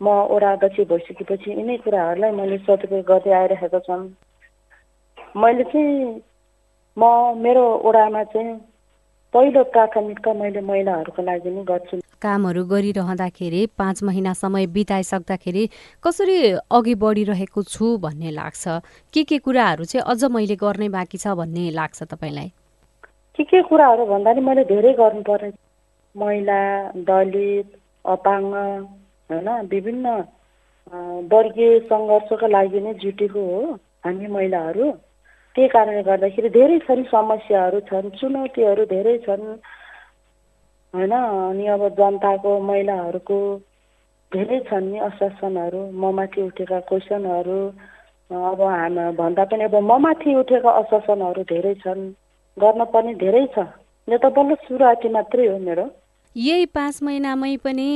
म 0.00 0.06
ओडा 0.34 0.52
अध्यक्ष 0.56 0.88
भइसकेपछि 0.92 1.50
यिनै 1.50 1.76
कुराहरूलाई 1.84 2.32
मैले 2.40 2.58
सदुपयोग 2.64 3.04
गर्दै 3.10 3.32
आइरहेको 3.40 3.80
छन्। 3.84 4.08
मैले 5.36 5.64
चाहिँ 5.72 6.22
म 6.96 7.04
मेरो 7.44 7.64
ओडामा 7.84 8.22
चाहिँ 8.32 8.56
पहिलो 9.34 9.62
प्राथमिकता 9.76 10.32
मैले 10.40 10.60
महिलाहरूको 10.70 11.22
लागि 11.28 11.50
नै 11.50 11.64
गर्छु। 11.68 12.03
कामहरू 12.24 12.64
गरिरहँदाखेरि 12.72 13.62
पाँच 13.78 14.02
महिना 14.02 14.32
समय 14.34 14.66
बिताइसक्दाखेरि 14.76 15.64
कसरी 16.04 16.36
अघि 16.72 16.94
बढिरहेको 17.04 17.62
छु 17.64 17.96
भन्ने 18.04 18.30
लाग्छ? 18.40 18.64
के 19.14 19.22
के 19.24 19.38
कुराहरू 19.46 19.84
चाहिँ 19.84 20.04
अझ 20.12 20.24
मैले 20.32 20.56
गर्नै 20.56 20.88
बाँकी 20.96 21.18
छ 21.18 21.36
भन्ने 21.40 21.70
लाग्छ 21.78 22.02
तपाईँलाई? 22.02 22.48
के 23.38 23.44
के 23.44 23.62
कुराहरू 23.68 24.06
भन्दा 24.06 24.32
नि 24.32 24.40
मैले 24.40 24.64
धेरै 24.64 24.92
गर्नु 25.00 25.22
पर्ने 25.28 25.52
महिला 26.14 26.60
दलित 27.08 27.68
अपाङ्ग 28.04 28.54
होइन 29.30 29.48
विभिन्न 29.70 30.06
वर्गीय 31.32 31.78
सङ्घर्षको 31.90 32.46
लागि 32.46 32.80
नै 32.80 32.92
जुटेको 33.02 33.40
हो 33.40 33.60
हामी 34.04 34.26
महिलाहरू। 34.36 34.90
त्यही 35.56 35.68
कारणले 35.74 36.02
गर्दाखेरि 36.02 36.48
धेरै 36.56 36.78
छन् 36.86 37.02
समस्याहरू 37.10 37.80
छन् 37.90 38.10
चुनौतीहरू 38.20 38.84
धेरै 38.92 39.16
छन्। 39.26 39.42
होइन? 40.94 41.12
अनि 41.12 41.66
अब 41.74 41.82
जनताको 41.98 42.50
महिलाहरूको 42.70 43.38
धेरै 44.32 44.58
छन् 44.68 44.90
नि 44.90 44.98
आश्वासनहरू 45.08 45.80
ममाथि 46.02 46.42
उठेका 46.42 46.78
क्वेसनहरू 46.88 47.58
अब 48.30 48.60
हाम 48.62 48.96
भन्दा 49.18 49.44
पनि 49.50 49.64
अब 49.64 49.76
ममाथि 49.90 50.34
उठेका 50.34 50.70
आश्वासनहरू 50.80 51.42
धेरै 51.50 51.74
छन् 51.82 52.02
गर्न 52.56 52.84
पनि 52.94 53.14
धेरै 53.22 53.44
छ। 53.54 53.66
यो 54.08 54.18
त 54.18 54.30
बल्ल 54.36 54.54
सुरुवाती 54.62 55.08
मात्रै 55.08 55.46
हो 55.46 55.58
मेरो। 55.58 55.86
यही 56.36 56.66
पाँच 56.76 57.02
महिनामै 57.02 57.56
पनि 57.64 57.88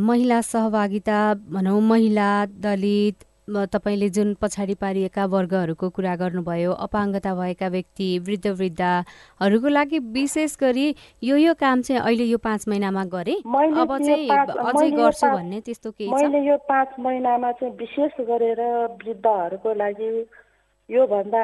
महिला 0.00 0.40
सहभागिता 0.48 1.20
भनौँ 1.52 1.80
महिला 1.82 2.30
दलित 2.64 3.25
तपाईँले 3.48 4.08
जुन 4.10 4.34
पछाडि 4.42 4.74
पारिएका 4.74 5.24
वर्गहरूको 5.26 5.88
कुरा 5.90 6.14
गर्नुभयो 6.16 6.72
अपाङ्गता 6.82 7.34
भएका 7.34 7.68
व्यक्ति 7.68 8.08
वृद्ध 8.26 8.46
वृद्धाहरूको 8.46 9.68
लागि 9.68 9.98
विशेष 10.12 10.56
गरी 10.60 10.86
यो 11.22 11.36
यो 11.36 11.54
काम 11.54 11.82
चाहिँ 11.82 12.00
अहिले 12.02 12.24
यो 12.24 12.38
पाँच 12.38 12.68
महिनामा 12.68 13.04
गरे। 13.14 13.34
अब 13.46 13.96
चाहिँ 13.98 14.28
अझै 14.30 14.90
गर्छु 14.90 15.26
भन्ने 15.26 15.60
त्यस्तो 15.60 15.90
केही 15.90 16.10
छ? 16.10 16.12
मैले 16.14 16.40
यो 16.46 16.56
पाँच 16.68 16.98
महिनामा 16.98 17.52
चाहिँ 17.52 17.74
विशेष 17.76 18.20
गरेर 18.26 18.60
वृद्धहरूको 19.04 19.74
लागि 19.74 20.10
योभन्दा 20.88 21.42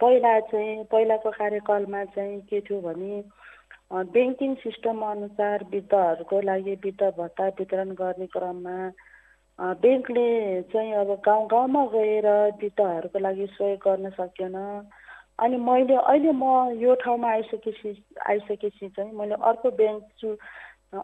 पहिला 0.00 0.38
चाहिँ 0.52 0.84
पहिलाको 0.92 1.30
कार्यकालमा 1.30 2.04
चाहिँ 2.12 2.40
के 2.50 2.60
थियो 2.60 2.80
भने 2.80 3.22
ब्याङ्किङ 4.12 4.54
सिस्टम 4.60 5.00
अनुसार 5.06 5.64
वृद्धहरूको 5.72 6.40
लागि 6.40 6.74
वृद्ध 6.84 7.02
भत्ता 7.18 7.48
वितरण 7.58 7.90
गर्ने 7.94 8.26
क्रममा 8.26 8.76
ब्याङ्कले 9.62 10.26
चाहिँ 10.68 10.92
अब 10.94 11.10
गाउँ 11.24 11.46
गाउँमा 11.48 11.84
गएर 11.88 12.26
वृद्धहरूको 12.56 13.18
लागि 13.18 13.46
सहयोग 13.48 13.78
गर्न 13.80 14.10
सकेन। 14.12 14.56
अनि 15.38 15.56
मैले 15.58 15.94
अहिले 15.96 16.32
म 16.34 16.44
यो 16.76 16.94
ठाउँमा 16.98 17.28
आइसकेपछि 17.30 17.90
आइसकेपछि 18.26 18.88
चाहिँ 18.90 19.12
मैले 19.12 19.34
अर्को 19.42 19.70
ब्याङ्क 19.72 20.02
चु 20.18 20.28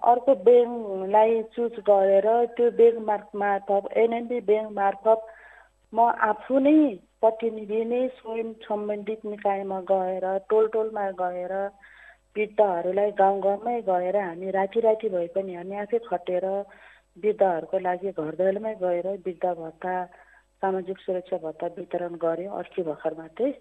अर्को 0.05 0.35
ब्याङ्कलाई 0.43 1.43
चुज 1.55 1.79
गरेर 1.87 2.27
त्यो 2.53 2.71
ब्याङ्क 2.73 2.99
मार्फ 3.05 3.29
मार्फत 3.37 3.97
एनएनबी 3.97 4.41
ब्याङ्क 4.45 4.73
मार्फत 4.73 5.23
म 5.93 6.09
आफू 6.25 6.59
नै 6.61 6.75
प्रतिनिधि 7.21 7.85
नै 7.85 8.03
स्वयं 8.17 8.53
सम्बन्धित 8.63 9.25
निकायमा 9.27 9.81
गएर 9.87 10.27
टोल 10.49 10.69
टोलमा 10.69 11.11
गएर 11.17 11.55
वृद्धहरूलाई 12.37 13.11
गाउँ 13.19 13.41
गाउँमै 13.41 13.81
गएर 13.85 14.17
हामी 14.19 14.51
राति 14.51 14.81
राति 14.81 15.09
भए 15.09 15.27
पनि 15.35 15.55
हामी 15.55 15.77
आफै 15.79 15.99
खटेर 16.07 16.47
वृद्धहरूको 17.19 17.79
लागि 17.79 18.11
घर 18.13 18.35
दैलोमै 18.37 18.75
गएर 18.83 19.09
वृद्ध 19.19 19.55
भत्ता 19.57 19.95
सामाजिक 20.63 20.99
सुरक्षा 20.99 21.37
भत्ता 21.39 21.67
वितरण 21.77 22.15
गऱ्यौँ 22.23 22.59
अस्ति 22.59 22.83
भर्खर 22.83 23.15
मात्रै। 23.19 23.53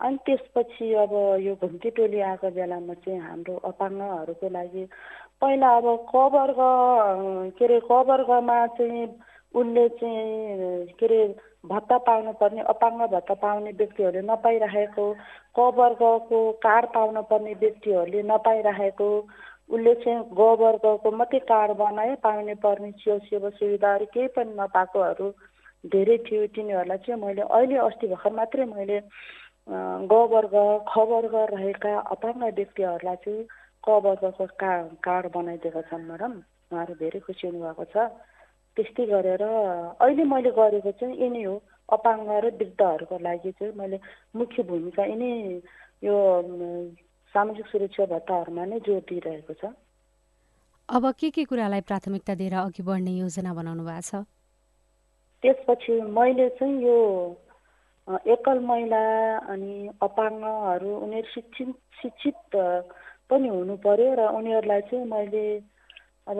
अनि 0.00 0.16
त्यसपछि 0.26 0.92
अब 0.96 1.12
यो 1.40 1.54
घुम्ती 1.60 1.90
टोली 1.96 2.20
आएको 2.26 2.50
बेलामा 2.50 2.94
चाहिँ 3.04 3.20
हाम्रो 3.20 3.56
अपाङ्गहरूको 3.68 4.48
लागि 4.48 4.84
पहिला 5.40 5.76
अब 5.76 5.86
क 6.08 6.22
वर्ग 6.34 6.60
के 7.58 7.64
अरे 7.64 7.78
वर्गमा 8.08 8.56
चाहिँ 8.78 9.06
उसले 9.54 9.88
चाहिँ 9.88 10.86
के 10.96 11.06
अरे 11.06 11.20
भत्ता 11.66 11.98
पाउनुपर्ने 12.08 12.62
अपाङ्ग 12.72 13.00
भत्ता 13.12 13.34
पाउने 13.34 13.72
व्यक्तिहरूले 13.72 14.22
नपाइराखेको 14.24 15.06
क 15.56 15.68
वर्गको 15.78 16.40
कार्ड 16.64 16.86
पाउनुपर्ने 16.94 17.54
व्यक्तिहरूले 17.60 18.22
नपाइराखेको 18.24 19.08
उसले 19.70 19.94
चाहिँ 20.02 20.22
ग 20.34 20.46
वर्गको 20.60 21.10
मात्रै 21.16 21.40
कार्ड 21.46 21.70
बनाए 21.78 22.14
पाउने 22.22 22.54
पर्ने 22.64 22.90
सेवा 23.00 23.50
सुविधाहरू 23.58 24.06
केही 24.14 24.28
पनि 24.36 24.54
नपाएकोहरू 24.58 25.26
धेरै 25.84 26.16
थियो। 26.26 26.46
तिनीहरूलाई 26.54 26.98
चाहिँ 27.06 27.20
मैले 27.22 27.42
अहिले 27.48 27.76
अस्ति 27.78 28.06
भर्खर 28.06 28.32
मात्रै 28.34 28.64
मैले 28.72 28.98
ग 30.10 30.12
वर्ग 30.32 30.54
ख 30.88 30.94
वर्ग 31.10 31.34
रहेका 31.52 31.90
अपाङ्ग 32.14 32.42
व्यक्तिहरूलाई 32.58 33.16
चाहिँ 33.24 33.44
क 33.84 33.88
वर्गको 34.04 34.46
का 34.60 34.72
कार्ड 35.04 35.26
बनाइदिएका 35.34 35.82
छन् 35.88 36.06
म्याडम 36.06 36.32
उहाँहरू 36.70 36.94
धेरै 37.02 37.20
खुसी 37.26 37.46
हुनुभएको 37.46 37.84
छ। 37.92 38.10
त्यस्तै 38.76 39.04
गरेर 39.06 39.42
अहिले 39.42 40.24
मैले 40.32 40.50
गरेको 40.58 40.90
चाहिँ 40.98 41.16
यिनै 41.22 41.42
हो। 41.44 41.54
अपाङ्ग 41.88 42.28
र 42.44 42.50
वृद्धहरूको 42.58 43.16
लागि 43.18 43.50
चाहिँ 43.58 43.72
मैले 43.76 43.98
मुख्य 44.36 44.62
भूमिका 44.68 45.04
यिनै 45.04 45.30
यो 46.02 46.16
सामाजिक 47.34 47.66
सुरक्षा 47.66 48.04
भत्ताहरूमा 48.12 48.64
नै 48.64 48.78
जोड 48.86 49.02
दिइरहेको 49.08 49.54
छ। 49.60 49.72
अब 50.88 51.04
के 51.20 51.30
के 51.30 51.44
कुरालाई 51.44 51.80
प्राथमिकता 51.88 52.34
दिएर 52.34 52.54
अघि 52.60 52.82
बढ्ने 52.82 53.12
योजना 53.18 53.54
बनाउनु 53.54 53.84
भएको 53.84 54.06
छ? 54.08 54.24
त्यसपछि 55.42 56.00
मैले 56.18 56.48
चाहिँ 56.58 56.82
यो 56.82 56.98
एकल 58.26 58.58
महिला 58.66 59.02
अनि 59.54 59.74
अपाङ्गहरू 60.02 60.90
उनीहरू 61.06 61.28
शिक्षित 61.34 61.74
शिक्षित 62.02 62.56
पनि 63.30 63.48
हुनु 63.48 63.76
पर्यो 63.86 64.14
र 64.18 64.26
उनीहरूलाई 64.38 64.80
चाहिँ 64.90 65.06
मैले 65.06 65.44
अब 66.26 66.38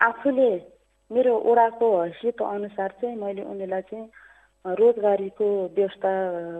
आफूले 0.00 0.50
मेरो 1.10 1.32
ओडाको 1.50 1.86
हैसियत 2.02 2.42
अनुसार 2.42 2.94
चाहिँ 3.00 3.16
मैले 3.16 3.42
उनीहरूलाई 3.44 3.82
चाहिँ 3.90 4.08
रोजगारीको 4.68 5.46
व्यवस्था 5.76 6.10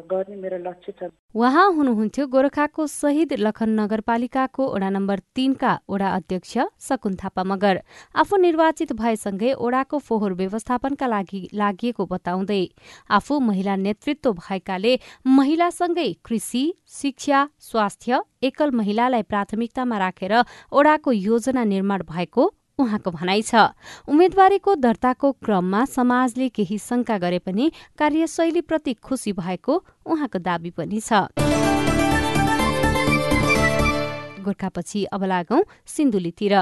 गर्ने 0.06 0.36
मेरो 0.36 0.58
लक्ष्य 0.60 0.92
छ। 0.92 1.10
उहाँ 1.34 1.66
हुनुहुन्थ्यो 1.72 2.26
गोरखाको 2.26 2.86
शहीद 2.86 3.32
लखन 3.38 3.70
नगरपालिकाको 3.80 4.66
ओडा 4.66 4.88
नम्बर 4.90 5.18
तीनका 5.34 5.72
ओडा 5.88 6.08
अध्यक्ष 6.10 6.58
सकुन 6.80 7.14
थापा 7.14 7.44
मगर। 7.44 7.82
आफू 8.14 8.36
निर्वाचित 8.36 8.92
भएसँगै 8.92 9.52
ओडाको 9.52 9.98
फोहोर 9.98 10.32
व्यवस्थापनका 10.34 11.06
लागि 11.06 11.40
लागि 11.54 11.92
बताउँदै 12.00 12.62
आफू 13.10 13.38
महिला 13.40 13.76
नेतृत्व 13.76 14.32
भएकाले 14.34 14.98
महिलासँगै 15.28 16.12
कृषि 16.25 16.64
शिक्षा 16.92 17.48
स्वास्थ्य 17.60 18.20
एकल 18.42 18.70
महिलालाई 18.70 19.22
प्राथमिकतामा 19.22 19.98
राखेर 19.98 20.34
ओडाको 20.72 21.12
योजना 21.12 21.64
निर्माण 21.64 22.02
भएको 22.08 22.52
उहाँको 22.78 23.11
भनाइ 23.11 23.42
छ। 23.42 23.73
उम्मेद्वारीको 24.09 24.75
दर्ताको 24.76 25.33
क्रममा 25.33 25.85
समाजले 25.85 26.49
केही 26.49 26.78
शंका 26.78 27.16
गरे 27.18 27.38
पनि 27.38 27.73
कार्यशैलीप्रति 27.99 28.95
खुसी 29.00 29.33
भएको 29.33 29.75
उहाँको 30.06 30.38
दावी 30.38 30.71
पनि 30.71 31.00
छ। 31.00 31.33
गोर्खापछि 34.45 35.04
अब 35.04 35.25
लागौं 35.25 35.62
सिन्धुलीतिर। 35.87 36.54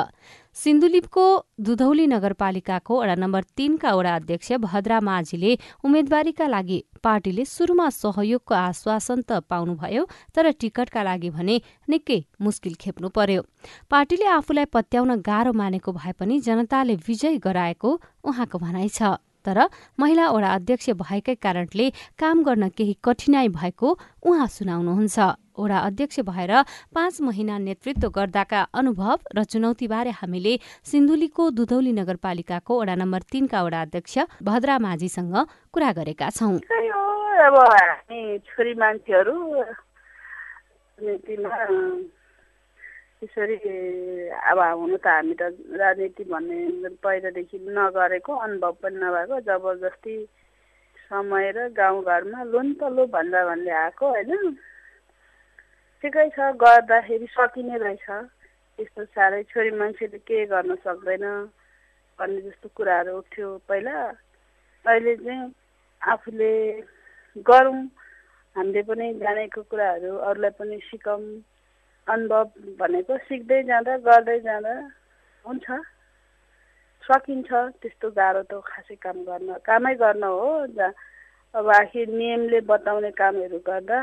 सिन्धुलीपको 0.57 1.25
दुधौली 1.61 2.07
नगरपालिकाको 2.07 3.01
वडा 3.01 3.15
नम्बर 3.15 3.43
तीनका 3.57 3.95
वडा 3.95 4.15
अध्यक्ष 4.17 4.53
भद्रा 4.65 5.01
माझीले 5.01 5.57
उम्मेद्वारीका 5.85 6.47
लागि 6.47 6.79
पार्टीले 7.03 7.45
सुरुमा 7.45 7.89
सहयोगको 7.91 8.55
आश्वासन 8.55 9.23
त 9.23 9.43
पाउनुभयो 9.51 10.07
तर 10.35 10.51
टिकटका 10.61 11.03
लागि 11.03 11.31
भने 11.31 11.61
निकै 11.91 12.19
मुस्किल 12.41 12.75
खेप्नु 12.81 13.09
पर्यो। 13.11 13.43
पार्टीले 13.91 14.27
आफूलाई 14.39 14.65
पत्याउन 14.71 15.21
गाह्रो 15.27 15.53
मानेको 15.53 15.93
भए 15.93 16.13
पनि 16.23 16.41
जनताले 16.47 16.95
विजय 17.03 17.39
गराएको 17.43 17.91
उहाँको 18.25 18.59
भनाइ 18.59 18.89
छ। 18.89 19.19
तर 19.47 19.59
महिला 19.99 20.25
वडा 20.31 20.49
अध्यक्ष 20.55 20.91
भएकै 21.01 21.35
कारणले 21.43 21.87
काम 22.19 22.43
गर्न 22.43 22.69
केही 22.69 22.95
कठिनाई 23.05 23.49
भएको 23.55 23.89
उहाँ 24.27 24.47
सुनाउनुहुन्छ। 24.49 25.19
ओडा 25.55 25.79
अध्यक्ष 25.79 26.21
भएर 26.27 26.53
पाँच 26.95 27.21
महिना 27.23 27.59
नेतृत्व 27.59 28.09
गर्दाका 28.11 28.61
अनुभव 28.75 29.17
र 29.37 29.43
चुनौतीबारे 29.45 30.11
हामीले 30.11 30.55
सिन्धुलीको 30.91 31.43
दुधौली 31.51 31.93
नगरपालिकाको 31.93 32.73
वडा 32.81 32.95
नम्बर 32.95 33.21
तीनका 33.33 33.63
वडा 33.63 33.81
अध्यक्ष 33.83 34.19
भद्रा 34.43 34.79
माझीसँग 34.79 35.35
कुरा 35.75 35.91
गरेका 35.93 36.29
छौँ। 36.31 36.59
छोरी 38.51 38.75
मान्छेहरू 38.75 39.35
त्यसरी 43.25 43.57
अब 44.45 44.59
हुनु 44.61 44.97
त 45.01 45.07
हामी 45.09 45.35
त 45.41 45.43
राजनीति 45.81 46.25
भन्ने 46.29 46.89
पहिलादेखि 47.01 47.59
नगरेको 47.73 48.33
अनुभव 48.37 48.73
पनि 48.85 48.97
नभएको 49.01 49.41
जबरजस्ती 49.49 50.17
समय 51.09 51.51
र 51.57 51.69
गाउँघरमा 51.73 52.43
लोन 52.53 52.69
त 52.77 52.93
लो 52.93 53.07
भन्दा 53.09 53.41
भन्दै 53.49 53.73
आएको 53.81 54.05
होइन? 54.09 54.53
ठिकै 56.05 56.29
छ 56.37 56.53
गर्दाखेरि 56.61 57.27
सकिने 57.33 57.77
रहेछ। 57.81 58.07
त्यस्तो 58.79 59.05
साह्रै 59.17 59.43
छोरी 59.49 59.71
मान्छेले 59.81 60.19
के 60.29 60.45
गर्न 60.53 60.75
सक्दैन 60.85 61.25
भन्ने 62.19 62.41
जस्तो 62.45 62.69
कुराहरू 62.77 63.17
उठ्थ्यो 63.19 63.49
पहिला। 63.69 63.97
अहिले 64.85 65.17
चाहिँ 65.17 65.49
आफूले 66.03 66.53
गरौँ 67.49 67.81
हामीले 68.57 68.83
पनि 68.85 69.07
जानेको 69.25 69.63
कुराहरू 69.73 70.13
अरूलाई 70.29 70.57
पनि 70.61 70.79
सिकौँ। 70.93 71.25
अनुभव 72.07 72.45
भनेको 72.79 73.17
सिक्दै 73.29 73.63
जाँदा 73.65 73.97
गर्दै 74.07 74.39
जाँदा 74.41 74.75
हुन्छ। 75.45 75.67
सकिन्छ 77.03 77.51
त्यस्तो 77.81 78.11
गाह्रो 78.17 78.43
त 78.51 78.61
खासै 78.65 78.97
काम 79.01 79.19
गर्न 79.25 79.49
कामै 79.65 79.95
गर्न 80.03 80.25
हो। 80.25 80.51
अब 81.55 81.69
आखिर 81.71 82.09
नियमले 82.11 82.61
बताउने 82.69 83.11
कामहरू 83.21 83.59
गर्दा 83.67 83.99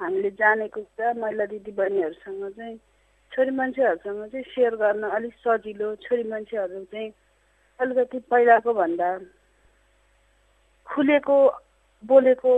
हामीले 0.00 0.30
जानेको 0.40 0.80
कुरा 0.80 1.12
महिला 1.22 1.44
दिदीबहिनीहरूसँग 1.52 2.42
चाहिँ 2.56 2.76
छोरी 3.32 3.50
मान्छेहरूसँग 3.50 4.20
चाहिँ 4.32 4.44
सेयर 4.54 4.74
गर्न 4.76 5.02
अलिक 5.16 5.34
सजिलो। 5.44 5.94
छोरी 6.04 6.24
मान्छेहरू 6.30 6.84
चाहिँ 6.92 7.10
अलिकति 7.80 8.18
पहिलाको 8.30 8.72
भन्दा 8.74 9.08
खुलेको 10.86 11.38
बोलेको 12.02 12.52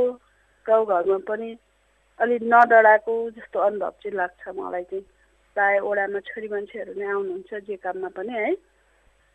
गाउँघरमा 0.66 1.18
पनि 1.28 1.48
अलिक 2.18 2.42
नडराएको 2.42 3.14
जस्तो 3.36 3.58
अनुभव 3.58 3.92
चाहिँ 4.02 4.16
लाग्छ 4.16 4.42
मलाई 4.58 4.84
चाहिँ। 4.90 5.04
प्रायः 5.56 5.86
ओडामा 5.90 6.20
छोरी 6.28 6.48
मान्छेहरू 6.48 6.92
नै 6.98 7.06
आउनुहुन्छ 7.14 7.50
जे 7.66 7.76
काममा 7.82 8.08
पनि 8.16 8.32
है। 8.32 8.50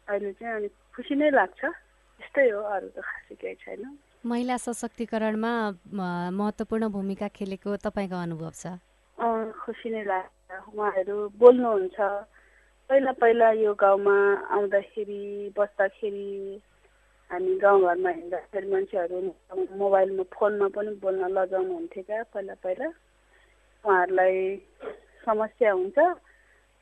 अहिले 0.07 0.31
चाहिँ 0.39 0.53
अलिक 0.55 0.73
खुसी 0.95 1.15
नै 1.15 1.29
लाग्छ। 1.31 1.61
त्यस्तै 1.63 2.49
हो 2.49 2.59
अरू 2.73 2.87
त 2.95 2.97
खासै 3.03 3.35
केही 3.41 3.55
छैन। 3.63 3.83
महिला 4.25 4.55
सशक्तिकरणमा 4.57 5.51
महत्त्वपूर्ण 6.39 6.87
भूमिका 6.95 7.27
खेलेको 7.37 7.75
तपाईँको 7.83 8.17
अनुभव 8.25 8.51
छ? 8.61 8.79
खुसी 9.63 9.89
नै 9.89 10.03
लाग्छ। 10.03 10.47
उहाँहरू 10.75 11.17
बोल्नुहुन्छ। 11.39 11.97
पहिला 12.89 13.11
पहिला 13.19 13.47
यो 13.63 13.73
गाउँमा 13.73 14.17
आउँदाखेरि 14.55 15.23
बस्दाखेरि 15.57 16.29
हामी 17.33 17.53
गाउँघरमा 17.65 18.09
हिँड्दाखेरि 18.17 18.67
मान्छेहरू 18.71 19.17
मोबाइलमा 19.81 20.23
फोनमा 20.37 20.67
पनि 20.75 20.91
बोल्न 21.01 21.33
लजाउनु 21.33 21.73
हुन्थ्यो 21.73 22.03
क्या 22.07 22.23
पहिला 22.33 22.55
पहिला। 22.63 22.87
उहाँहरूलाई 23.85 24.37
समस्या 25.25 25.71
हुन्छ 25.73 25.97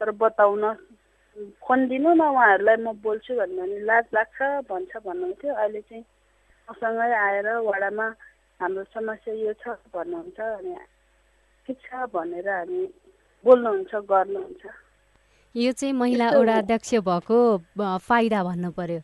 तर 0.02 0.12
बताउन 0.22 0.64
फोन 1.64 1.80
दिनु 1.88 2.14
न 2.14 2.22
उहाँहरूलाई 2.36 2.78
म 2.84 2.92
बोल्छु 3.00 3.32
भन्यो 3.40 3.64
भने 3.64 3.80
लाज 3.88 4.06
लाग्छ 4.14 4.40
भन्छ 4.68 4.92
भन्नुहुन्थ्यो। 5.08 5.52
अहिले 5.56 5.82
चाहिँ 5.88 6.04
मसँगै 6.68 7.12
आएर 7.16 7.48
वडामा 7.68 8.08
हाम्रो 8.60 8.84
समस्या 8.92 9.34
यो 9.34 9.54
छ 9.64 9.80
भन्नुहुन्छ 9.96 10.40
अनि 10.40 10.76
ठिक 11.66 11.78
छ 11.86 11.90
भनेर 12.12 12.50
हामी 12.50 12.82
बोल्नुहुन्छ 13.46 13.94
गर्नुहुन्छ। 14.12 14.64
यो 15.56 15.72
चाहिँ 15.80 15.94
महिला 15.94 16.28
वडा 16.36 16.58
अध्यक्ष 16.58 16.92
भएको 17.08 17.40
फाइदा 17.80 18.44
भन्नु 18.44 18.72
पर्यो। 18.76 19.00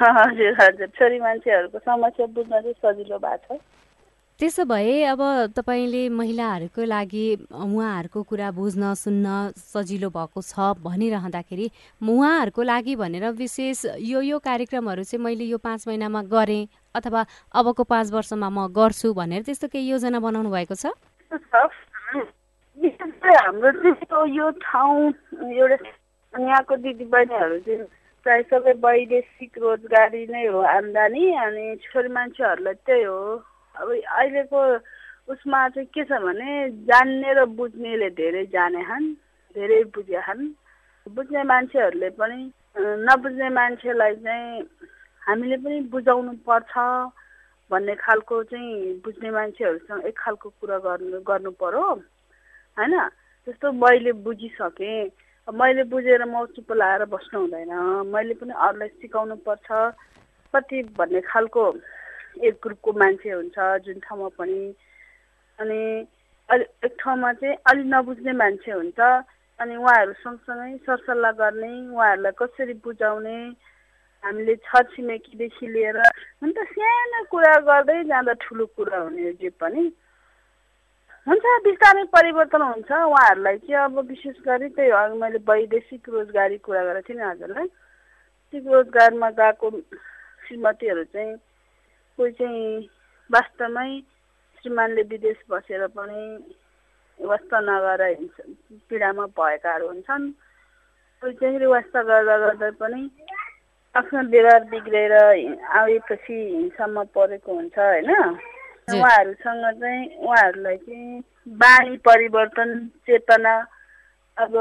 हजुर 0.00 0.52
हजुर। 0.60 0.86
छोरी 0.96 1.18
मान्छेहरूको 1.20 1.78
समस्या 1.78 2.26
बुझ्न 2.26 2.50
चाहिँ 2.50 2.72
सजिलो 2.72 3.18
भएको 3.18 3.56
छ। 3.56 3.60
त्यसो 4.40 4.64
भए 4.64 5.04
अब 5.04 5.20
तपाईँले 5.52 6.08
महिलाहरूको 6.08 6.84
लागि 6.88 7.24
उहाँहरूको 7.52 8.22
कुरा 8.24 8.50
बुझ्न 8.56 8.94
सुन्न 8.96 9.52
सजिलो 9.52 10.08
भएको 10.08 10.40
छ 10.40 10.80
भनिरहँदाखेरि 10.80 11.66
उहाँहरूको 12.00 12.62
लागि 12.62 12.96
भनेर 12.96 13.24
विशेष 13.36 13.84
यो 14.00 14.20
यो 14.24 14.38
कार्यक्रमहरू 14.40 15.04
चाहिँ 15.04 15.24
मैले 15.24 15.44
यो 15.44 15.58
पाँच 15.60 15.84
महिनामा 15.88 16.22
गरेँ 16.32 16.68
अथवा 16.96 17.20
अबको 17.52 17.84
पाँच 17.84 18.12
वर्षमा 18.12 18.48
म 18.48 18.66
गर्छु 18.72 19.12
भनेर 19.12 19.42
त्यस्तो 19.44 19.68
केही 19.68 19.90
योजना 19.90 20.18
बनाउनु 20.24 20.50
भएको 20.50 20.74
छ? 20.74 20.96
हाम्रो 23.20 23.70
चाहिँ 23.76 24.36
यो 24.36 24.50
ठाउँ 24.64 25.12
एउटा 25.52 25.76
यहाँको 26.34 26.76
दिदीबहिनीहरू 26.76 27.58
चाहिँ 27.60 27.84
प्रायः 28.22 28.48
सबै 28.50 28.72
वैदेशिक 28.84 29.58
रोजगारी 29.58 30.26
नै 30.26 30.46
हो 30.46 30.60
आम्दानी 30.70 31.24
अनि 31.44 31.64
छोरी 31.84 32.08
मान्छेहरूलाई 32.12 32.74
त्यही 32.86 33.02
हो। 33.02 33.20
अब 33.74 33.88
अहिलेको 33.90 34.60
उसमा 35.32 35.60
चाहिँ 35.68 35.88
के 35.94 36.04
छ 36.04 36.20
भने 36.20 36.50
जान्ने 36.84 37.32
र 37.34 37.44
बुझ्नेले 37.58 38.10
धेरै 38.20 38.44
जाने 38.52 38.82
हन् 38.90 39.06
धेरै 39.56 39.82
बुझे 39.94 40.20
हन्। 40.28 40.42
बुझ्ने 41.06 41.42
मान्छेहरूले 41.52 42.10
पनि 42.20 42.40
नबुझ्ने 43.08 43.48
मान्छेलाई 43.48 44.14
चाहिँ 44.20 44.62
हामीले 45.22 45.56
पनि 45.64 45.80
बुझाउनु 45.88 46.32
पर्छ 46.44 46.74
भन्ने 47.70 47.94
खालको 48.04 48.42
चाहिँ 48.52 49.00
बुझ्ने 49.04 49.30
मान्छेहरूसँग 49.30 50.04
एक 50.06 50.16
खालको 50.18 50.48
कुरा 50.60 50.78
गर्नु 50.84 51.20
गर्नु 51.24 51.50
पर्यो 51.56 51.86
होइन? 52.76 52.94
जस्तो 53.46 53.72
मैले 53.72 54.12
बुझिसकेँ 54.24 55.08
मैले 55.50 55.82
बुझेर 55.90 56.24
म 56.30 56.44
चुप्प 56.54 56.72
लगाएर 56.72 57.04
बस्नु 57.10 57.40
हुँदैन। 57.40 57.72
मैले 58.06 58.34
पनि 58.38 58.54
अरूलाई 58.54 58.88
सिकाउनु 59.02 59.36
पर्छ। 59.42 59.66
कति 60.54 60.82
भन्ने 60.94 61.20
खालको 61.26 61.62
एक 62.46 62.54
ग्रुपको 62.62 62.90
मान्छे 62.92 63.30
हुन्छ 63.30 63.58
जुन 63.84 63.98
ठाउँमा 63.98 64.28
पनि। 64.38 64.60
अनि 65.58 65.80
अलि 66.48 66.64
एक 66.86 66.94
ठाउँमा 66.98 67.32
चाहिँ 67.42 67.56
अलिक 67.66 67.86
नबुझ्ने 67.86 68.32
मान्छे 68.32 68.72
हुन्छ। 68.72 69.00
अनि 69.60 69.74
उहाँहरू 69.76 70.12
सँगसँगै 70.22 70.76
सरसल्लाह 70.86 71.32
गर्ने 71.42 71.72
उहाँहरूलाई 71.94 72.38
कसरी 72.38 72.74
बुझाउने। 72.84 73.38
हामीले 74.24 74.54
छरछिमेकीदेखि 74.68 75.66
लिएर 75.66 75.98
हुन 76.40 76.50
त 76.52 76.58
सानो 76.70 77.24
कुरा 77.32 77.54
गर्दै 77.66 77.98
जाँदा 78.06 78.32
ठुलो 78.44 78.66
कुरा 78.76 78.98
हुने 78.98 79.32
जे 79.40 79.50
पनि। 79.58 79.84
हुन्छ 81.30 81.46
बिस्तारै 81.64 82.02
परिवर्तन 82.10 82.62
हुन्छ 82.62 82.90
उहाँहरूलाई 82.90 83.58
चाहिँ 83.58 83.84
अब 83.84 83.98
विशेष 84.06 84.38
गरी 84.42 84.68
त्यही 84.74 84.90
हो 84.90 85.14
मैले 85.14 85.38
वैदेशिक 85.46 86.08
रोजगारी 86.10 86.56
कुरा 86.58 86.82
गरेको 86.84 87.06
थिएँ 87.08 87.18
नि 87.18 87.24
हजुरलाई। 87.24 87.66
वैदेशिक 87.66 88.66
रोजगारमा 88.66 89.30
गएको 89.38 89.70
श्रीमतीहरू 90.46 91.04
चाहिँ 91.14 91.36
कोही 92.18 92.32
चाहिँ 92.34 92.88
वास्तवमै 93.30 93.90
श्रीमानले 94.58 95.02
विदेश 95.06 95.38
बसेर 95.50 95.86
पनि 95.94 96.20
वास्ता 97.20 97.60
नगएर 97.62 98.02
हिंसा 98.10 98.42
पीडामा 98.90 99.26
भएकाहरू 99.38 99.86
हुन्छन्। 99.86 100.30
कोही 101.22 101.34
चाहिँ 101.38 101.66
वास्ता 101.70 102.02
गर्दा 102.10 102.36
गर्दा 102.42 102.70
पनि 102.82 103.02
आफ्नो 103.94 104.20
व्यवहार 104.34 104.64
बिग्रेर 104.74 105.14
आएपछि 105.78 106.34
हिंसामा 106.34 107.02
परेको 107.14 107.54
हुन्छ 107.54 107.78
होइन? 107.78 108.10
उहाँहरूसँग 108.98 109.64
चाहिँ 109.80 110.02
उहाँहरूलाई 110.26 110.76
चाहिँ 110.76 111.22
बानी 111.62 111.96
परिवर्तन 112.08 112.70
चेतना 113.06 113.54
अब 114.36 114.52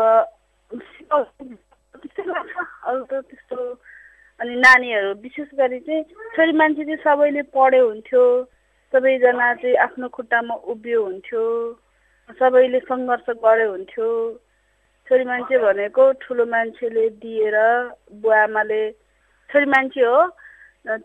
त्यस्तै 0.71 2.23
लाग्छ। 2.29 2.55
अरू 2.87 3.03
त 3.09 3.13
त्यस्तो 3.29 3.57
अनि 4.39 4.55
नानीहरू 4.55 5.09
विशेष 5.23 5.49
गरी 5.59 5.79
चाहिँ 5.87 6.03
छोरी 6.35 6.53
मान्छे 6.59 6.83
चाहिँ 6.85 7.03
सबैले 7.03 7.41
पढ्यो 7.55 7.87
हुन्थ्यो। 7.87 8.23
सबैजना 8.93 9.47
चाहिँ 9.61 9.75
आफ्नो 9.85 10.07
खुट्टामा 10.15 10.55
उभियो 10.71 10.99
हुन्थ्यो। 11.03 11.43
सबैले 12.39 12.79
सङ्घर्ष 12.89 13.27
गरे 13.43 13.65
हुन्थ्यो। 13.73 14.09
छोरी 15.07 15.23
मान्छे 15.25 15.57
भनेको 15.57 16.03
ठुलो 16.21 16.45
मान्छेले 16.45 17.09
दिएर 17.21 17.57
बुवा 18.21 18.43
आमाले 18.43 18.81
छोरी 19.49 19.65
मान्छे 19.73 20.01
हो 20.05 20.17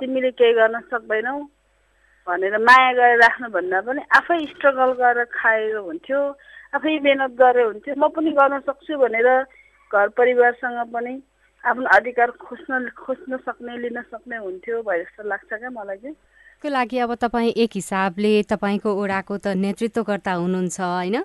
तिमीले 0.01 0.31
केही 0.39 0.53
गर्न 0.55 0.81
सक्दैनौ। 0.93 1.37
भनेर 2.27 2.57
माया 2.59 2.93
गरेर 2.93 3.19
राख्नुभन्दा 3.21 3.81
पनि 3.87 4.03
आफै 4.19 4.39
स्ट्रगल 4.53 4.91
गरेर 5.01 5.25
खाएको 5.33 5.81
हुन्थ्यो 5.89 6.21
आफै 6.73 6.93
मिहिनेत 7.05 7.33
गरेर 7.37 7.67
हुन्थ्यो। 7.67 7.95
म 7.95 8.09
पनि 8.17 8.31
गर्न 8.39 8.61
सक्छु 8.65 8.97
भनेर 8.99 9.29
घर 9.91 10.09
परिवारसँग 10.19 10.79
पनि 10.95 11.15
आफ्नो 11.65 11.89
अधिकार 11.97 12.31
खोज्न 12.41 12.89
खोज्न 12.97 13.37
सक्ने 13.45 13.77
लिन 13.83 14.01
सक्ने 14.09 14.37
हुन्थ्यो 14.37 14.83
भए 14.83 14.99
जस्तो 15.03 15.23
लाग्छ 15.29 15.51
क्या 15.53 15.71
मलाई 15.71 15.99
चाहिँ। 16.01 16.17
को 16.64 16.68
लागि 16.72 16.98
अब 16.98 17.14
तपाईँ 17.20 17.53
एक 17.61 17.70
हिसाबले 17.74 18.33
तपाईँको 18.48 18.88
ओडाको 18.88 19.37
त 19.37 19.53
नेतृत्वकर्ता 19.53 20.33
हुनुहुन्छ 20.33 20.81
होइन? 20.81 21.16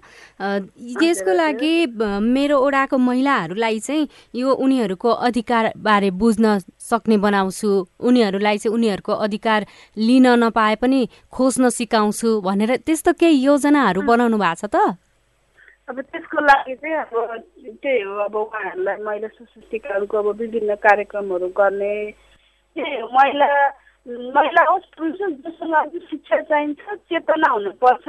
यसको 1.00 1.32
लागि 1.34 1.74
मेरो 1.96 2.56
ओडाको 2.60 2.98
महिलाहरूलाई 3.00 3.80
चाहिँ 3.80 4.08
यो 4.36 4.52
उनीहरूको 4.52 5.10
अधिकारबारे 5.28 6.10
बुझ्न 6.12 6.60
सक्ने 6.84 7.18
बनाउँछु। 7.24 7.72
उनीहरूलाई 8.04 8.58
चाहिँ 8.60 8.76
उनीहरूको 8.76 9.14
अधिकार 9.16 9.66
लिन 9.96 10.28
नपाए 10.44 10.76
पनि 10.84 11.00
खोज्न 11.32 11.70
सिकाउँछु 11.72 12.30
भनेर 12.44 12.76
त्यस्तो 12.84 13.12
केही 13.16 13.40
योजनाहरू 13.40 14.02
बनाउनु 14.04 14.38
भएको 14.38 14.68
छ 14.68 14.76
त? 14.76 15.00
अब 15.88 15.98
त्यसको 16.04 16.38
लागि 16.44 16.76
चाहिँ 16.76 16.96
अब 17.00 17.16
त्यही 17.80 18.02
हो 18.04 18.14
अब 18.28 18.36
उहाँहरूलाई 18.36 18.98
महिला 19.08 19.28
सशक्तिकरणको 19.32 20.16
अब 20.20 20.28
विभिन्न 20.36 20.76
कार्यक्रमहरू 20.84 21.48
गर्ने। 21.56 21.96
त्यही 22.76 23.00
हो 23.00 23.08
महिला 23.08 23.48
महिला 24.10 24.64
होस् 24.70 24.90
पुरुष 24.98 25.20
जससँग 25.46 25.98
शिक्षा 26.10 26.42
चाहिन्छ 26.42 26.82
चेतना 27.10 27.50
हुनुपर्छ। 27.52 28.08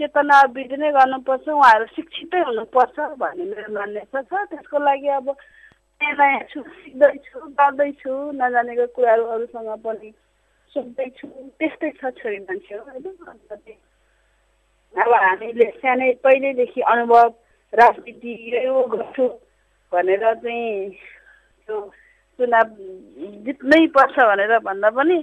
चेतना 0.00 0.40
वृद्धि 0.52 0.76
नै 0.76 0.90
गर्नुपर्छ 0.92 1.48
उहाँहरू 1.48 1.86
शिक्षितै 1.96 2.40
हुनुपर्छ 2.40 2.96
भन्ने 3.16 3.44
मेरो 3.44 3.72
मान्यता 3.72 4.20
छ। 4.22 4.32
त्यसको 4.50 4.78
लागि 4.78 5.08
अब 5.16 5.28
नयाँ 6.00 6.42
छु 6.50 6.60
सिक्दैछु 6.60 7.40
गर्दैछु 7.56 8.12
नजानेको 8.36 8.86
कुराहरू 8.92 9.24
अरूसँग 9.24 9.70
पनि 9.80 10.10
सोध्दैछु 10.76 11.26
त्यस्तै 11.58 11.90
छ 11.90 12.10
छोरी 12.20 12.38
मान्छे 12.44 12.74
हो 12.74 12.82
होइन 12.84 13.06
अब 14.94 15.12
हामीले 15.14 15.70
सानै 15.80 16.12
पहिल्यैदेखि 16.24 16.80
अनुभव 16.92 17.28
राजनीति 17.72 18.32
यो 18.66 18.82
गर्छु 18.92 19.26
भनेर 19.92 20.24
चाहिँ 20.34 20.90
त्यो 20.90 21.76
चुनाव 22.38 22.66
जित्नै 23.46 23.86
पर्छ 23.96 24.16
भनेर 24.18 24.58
भन्दा 24.66 24.90
पनि 24.90 25.18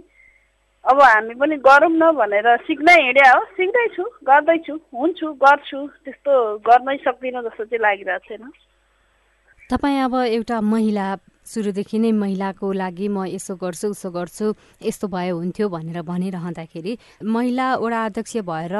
अब 0.85 1.01
हामी 1.01 1.33
पनि 1.37 1.55
गरौँ 1.61 1.91
न 1.91 2.11
भनेर 2.17 2.47
सिक्नै 2.67 2.93
हिँड्या 3.01 3.31
हो। 3.31 3.41
सिक्दैछु 3.57 4.03
गर्दैछु 4.27 4.73
हुन्छु 4.93 5.27
गर्छु 5.43 5.79
त्यस्तो 6.05 6.33
गर्नै 6.67 6.97
सक्दिनँ 7.05 7.41
जस्तो 7.43 7.63
चाहिँ 7.65 7.81
लागिरहेको 7.81 8.25
छैन। 8.27 8.49
तपाईँ 9.69 10.01
अब 10.03 10.15
एउटा 10.25 10.61
महिला 10.61 11.07
सुरुदेखि 11.45 11.99
नै 11.99 12.11
महिलाको 12.13 12.71
लागि 12.71 13.07
म 13.07 13.25
यसो 13.25 13.55
गर्छु 13.55 13.87
उसो 13.89 14.09
गर्छु 14.11 14.53
यस्तो 14.81 15.07
भए 15.07 15.29
हुन्थ्यो 15.29 15.69
भनेर 15.69 16.01
भनिरहँदाखेरि 16.01 16.97
महिला 17.25 17.67
ओडा 17.75 18.05
अध्यक्ष 18.05 18.37
भएर 18.45 18.75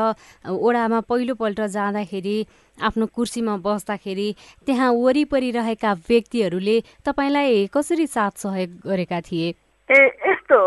ओडामा 0.45 0.99
पहिलोपल्ट 1.09 1.61
जाँदाखेरि 1.75 2.37
आफ्नो 2.77 3.05
कुर्सीमा 3.15 3.55
बस्दाखेरि 3.65 4.27
त्यहाँ 4.65 4.91
वरिपरि 4.93 5.51
रहेका 5.51 5.93
व्यक्तिहरूले 6.09 6.77
तपाईँलाई 7.05 7.67
कसरी 7.73 8.07
साथ 8.07 8.45
सहयोग 8.45 8.69
गरेका 8.85 9.19
थिए? 9.21 9.49
ए 9.89 9.99
यस्तो 10.27 10.59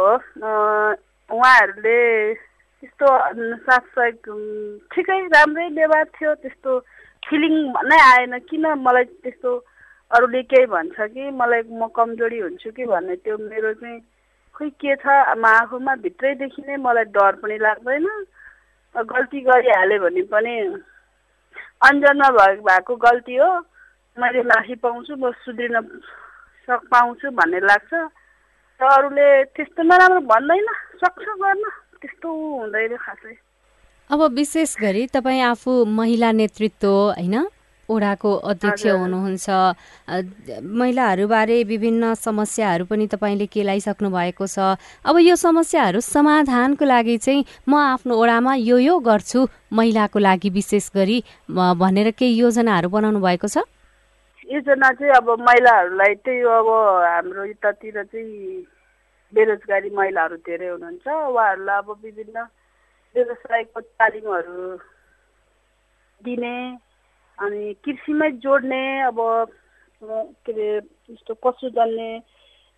उहाँहरूले 1.31 2.01
त्यस्तो 2.35 3.07
साथ 3.67 3.85
सहयोग 3.95 4.27
ठिकै 4.93 5.21
राम्रै 5.29 5.69
व्यवहार 5.79 6.05
थियो 6.17 6.35
त्यस्तो 6.43 6.79
फिलिङ 7.29 7.55
नै 7.89 7.99
आएन 8.11 8.39
किन 8.51 8.67
मलाई 8.83 9.05
त्यस्तो 9.23 9.53
अरूले 10.11 10.43
केही 10.43 10.67
भन्छ 10.67 10.97
कि 11.01 11.31
मलाई 11.31 11.63
म 11.73 11.87
कमजोरी 11.97 12.39
हुन्छु 12.39 12.71
कि 12.71 12.85
भन्ने 12.87 13.17
त्यो 13.25 13.37
मेरो 13.39 13.73
चाहिँ 13.75 14.01
खोइ 14.55 14.71
के 14.71 14.95
छ? 14.97 15.07
म 15.37 15.45
आफूमा 15.45 15.95
भित्रैदेखि 16.05 16.63
नै 16.69 16.77
मलाई 16.77 17.05
डर 17.11 17.33
पनि 17.43 17.57
लाग्दैन। 17.59 18.07
गल्ती 18.95 19.41
गरिहाल्यो 19.41 19.99
भने 20.05 20.23
पनि 20.31 20.55
अन्जनमा 21.83 22.29
भएको 22.63 22.95
गल्ती 22.97 23.37
हो। 23.37 23.51
मैले 24.17 24.43
माफी 24.47 24.75
पाउँछु 24.79 25.17
म 25.17 25.31
सुध्रिन 25.43 25.81
सक 26.69 26.81
पाउँछु 26.91 27.31
भन्ने 27.35 27.61
लाग्छ। 27.61 27.93
र 28.81 28.83
अरूले 28.85 29.29
त्यस्तो 29.55 29.83
नराम्रो 29.83 30.21
भन्दैन 30.31 30.69
सक्छ 31.03 31.27
गर्न। 31.43 31.65
त्यस्तो 32.01 32.29
हुँदैन 32.29 32.97
खासै। 32.97 33.35
अब 34.11 34.21
विशेष 34.37 34.77
गरी 34.79 35.07
तपाईँ 35.11 35.43
आफू 35.43 35.85
महिला 35.89 36.31
नेतृत्व 36.33 36.89
होइन? 37.19 37.35
ओडाको 37.91 38.31
अध्यक्ष 38.51 38.87
हुनुहुन्छ। 38.87 39.49
महिलाहरूबारे 40.63 41.63
विभिन्न 41.65 42.15
समस्याहरू 42.15 42.85
पनि 42.85 43.07
तपाईँले 43.07 43.47
केलाइसक्नु 43.47 44.09
भएको 44.11 44.47
छ। 44.47 44.77
अब 45.05 45.15
यो 45.21 45.37
समस्याहरू 45.37 46.01
समाधानको 46.01 46.85
लागि 46.85 47.17
चाहिँ 47.19 47.45
म 47.69 47.75
आफ्नो 47.75 48.13
ओडामा 48.15 48.55
यो 48.55 48.79
यो 48.79 48.99
गर्छु 49.01 49.49
महिलाको 49.73 50.19
लागि 50.19 50.49
विशेष 50.51 50.91
गरी। 50.97 51.19
भनेर 51.51 52.11
केही 52.19 52.35
योजनाहरू 52.41 52.89
बनाउनु 52.89 53.21
भएको 53.21 53.49
छ? 53.49 53.65
योजना 54.49 54.91
चाहिँ 54.93 55.13
अब 55.17 55.29
महिलाहरूलाई 55.41 56.15
त्यही 56.21 56.41
अब 56.41 56.69
हाम्रो 57.05 57.45
यतातिर 57.45 58.03
चाहिँ 58.05 58.63
बेरोजगारी 59.33 59.91
महिलाहरू 59.91 60.37
धेरै 60.47 60.69
हुनुहुन्छ। 60.69 61.07
उहाँहरूलाई 61.09 61.79
अब 61.79 61.89
विभिन्न 62.05 62.37
व्यवसायको 63.15 63.81
तालिमहरू 63.81 64.77
दिने 66.21 66.55
अनि 67.39 67.73
कृषिमै 67.85 68.31
जोड्ने 68.43 68.83
अब 69.03 69.19
के 70.03 70.53
अरे 70.53 70.77
यस्तो 70.77 71.35
पशुजन्य 71.43 72.21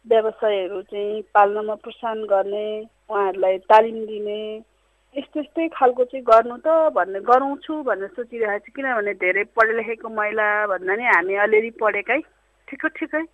व्यवसायहरू 0.07 0.81
चाहिँ 0.83 1.23
पाल्नमा 1.35 1.75
प्रोत्साहन 1.83 2.25
गर्ने 2.27 2.67
उहाँहरूलाई 3.11 3.59
तालिम 3.71 3.99
दिने 4.07 4.41
यस्तो 5.15 5.41
यस्तै 5.41 5.69
खालको 5.75 6.05
चाहिँ 6.05 6.25
गर्नु 6.25 6.57
त 6.67 6.77
भन्ने 6.97 7.21
गराउँछु 7.29 7.83
भनेर 7.83 8.09
सोचिरहेको 8.17 8.67
छु। 8.67 8.73
किनभने 8.77 9.15
धेरै 9.23 9.45
पढे 9.57 9.77
लेखेको 9.77 10.09
महिला 10.09 10.47
भन्दा 10.67 10.95
नि 10.97 11.05
हामी 11.07 11.35
अलिअलि 11.45 11.71
पढेकै 11.81 12.21
ठिकै 12.69 12.89
ठिकै 12.99 13.25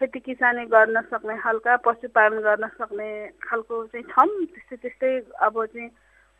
खेती 0.00 0.20
किसानी 0.20 0.64
गर्न 0.70 1.00
सक्ने 1.10 1.36
खालका 1.42 1.76
पशुपालन 1.86 2.38
गर्न 2.46 2.66
सक्ने 2.78 3.08
खालको 3.42 3.84
चाहिँ 3.92 4.06
छौँ 4.12 4.28
त्यस्तै 4.46 4.76
त्यस्तै 4.82 5.12
अब 5.42 5.64
चाहिँ 5.64 5.90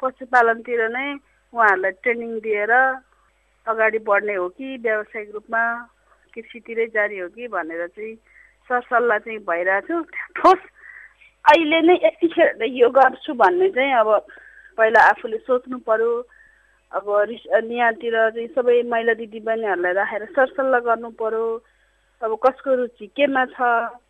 पशुपालनतिर 0.03 0.83
नै 0.91 1.07
उहाँहरूलाई 1.55 1.93
ट्रेनिङ 2.03 2.33
दिएर 2.47 2.73
अगाडि 3.69 3.99
बढ्ने 4.09 4.35
हो 4.35 4.49
कि 4.49 4.77
व्यावसायिक 4.83 5.31
रूपमा 5.35 5.63
कृषितिरै 6.35 6.87
जारी 6.95 7.19
हो 7.19 7.29
कि 7.29 7.49
भनेर 7.49 7.87
चाहिँ 7.87 8.15
सरसल्लाह 8.71 9.19
चाहिँ 9.19 9.39
भइरहेको 9.49 10.03
छु। 10.03 10.09
ठोस 10.37 10.61
अहिले 11.45 11.81
नै 11.89 11.95
यतिखेर 12.05 12.65
यो 12.65 12.89
गर्छु 12.91 13.35
भन्ने 13.35 13.69
चाहिँ 13.77 13.93
अब 14.01 14.09
पहिला 14.79 15.01
आफूले 15.11 15.39
सोच्नु 15.47 15.79
पर्यो। 15.89 16.13
अब 16.93 17.07
रिस 17.29 17.45
यहाँतिर 17.47 18.17
चाहिँ 18.31 18.49
सबै 18.57 18.83
महिला 18.89 19.15
दिदीबहिनीहरूलाई 19.21 19.93
राखेर 19.93 20.25
सरसल्लाह 20.37 20.81
गर्नु 20.89 21.11
पर्यो। 21.21 21.47
अब 22.23 22.33
कसको 22.45 22.75
रुचि 22.75 23.07
केमा 23.17 23.45
छ? 23.53 23.59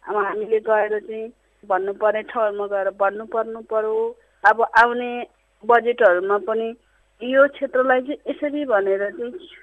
अब 0.08 0.16
हामीले 0.16 0.60
गएर 0.66 0.98
चाहिँ 0.98 1.32
भन्नुपर्ने 1.64 2.22
ठाउँमा 2.30 2.66
गएर 2.66 2.90
भन्नु 3.00 3.24
पर्नु 3.34 3.60
पर्यो। 3.70 3.96
अब 4.44 4.62
आउने 4.82 5.10
बजेटहरूमा 5.64 6.38
पनि 6.46 6.68
यो 7.22 7.46
क्षेत्रलाई 7.48 8.00
चाहिँ 8.00 8.18
यसरी 8.30 8.64
भनेर 8.66 9.10
चाहिँ 9.12 9.56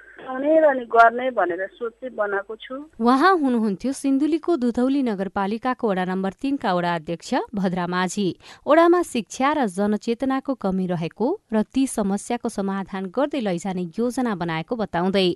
उहाँ 3.00 3.34
हुनुहुन्थ्यो 3.38 3.92
सिन्धुलीको 3.94 4.56
दुधौली 4.58 5.02
नगरपालिकाको 5.04 5.90
वडा 5.90 6.06
नम्बर 6.06 6.34
तीनका 6.42 6.74
वडा 6.74 6.94
अध्यक्ष 6.96 7.34
भद्रा 7.56 7.86
माझी। 7.88 8.28
वडामा 8.68 9.02
शिक्षा 9.04 9.52
र 9.54 9.66
जनचेतनाको 9.70 10.54
कमी 10.56 10.86
रहेको 10.88 11.28
र 11.54 11.62
ती 11.70 11.86
समस्याको 11.88 12.50
समाधान 12.50 13.06
गर्दै 13.14 13.42
लैजाने 13.42 13.84
योजना 14.00 14.36
बनाएको 14.36 14.76
बताउँदै 14.76 15.30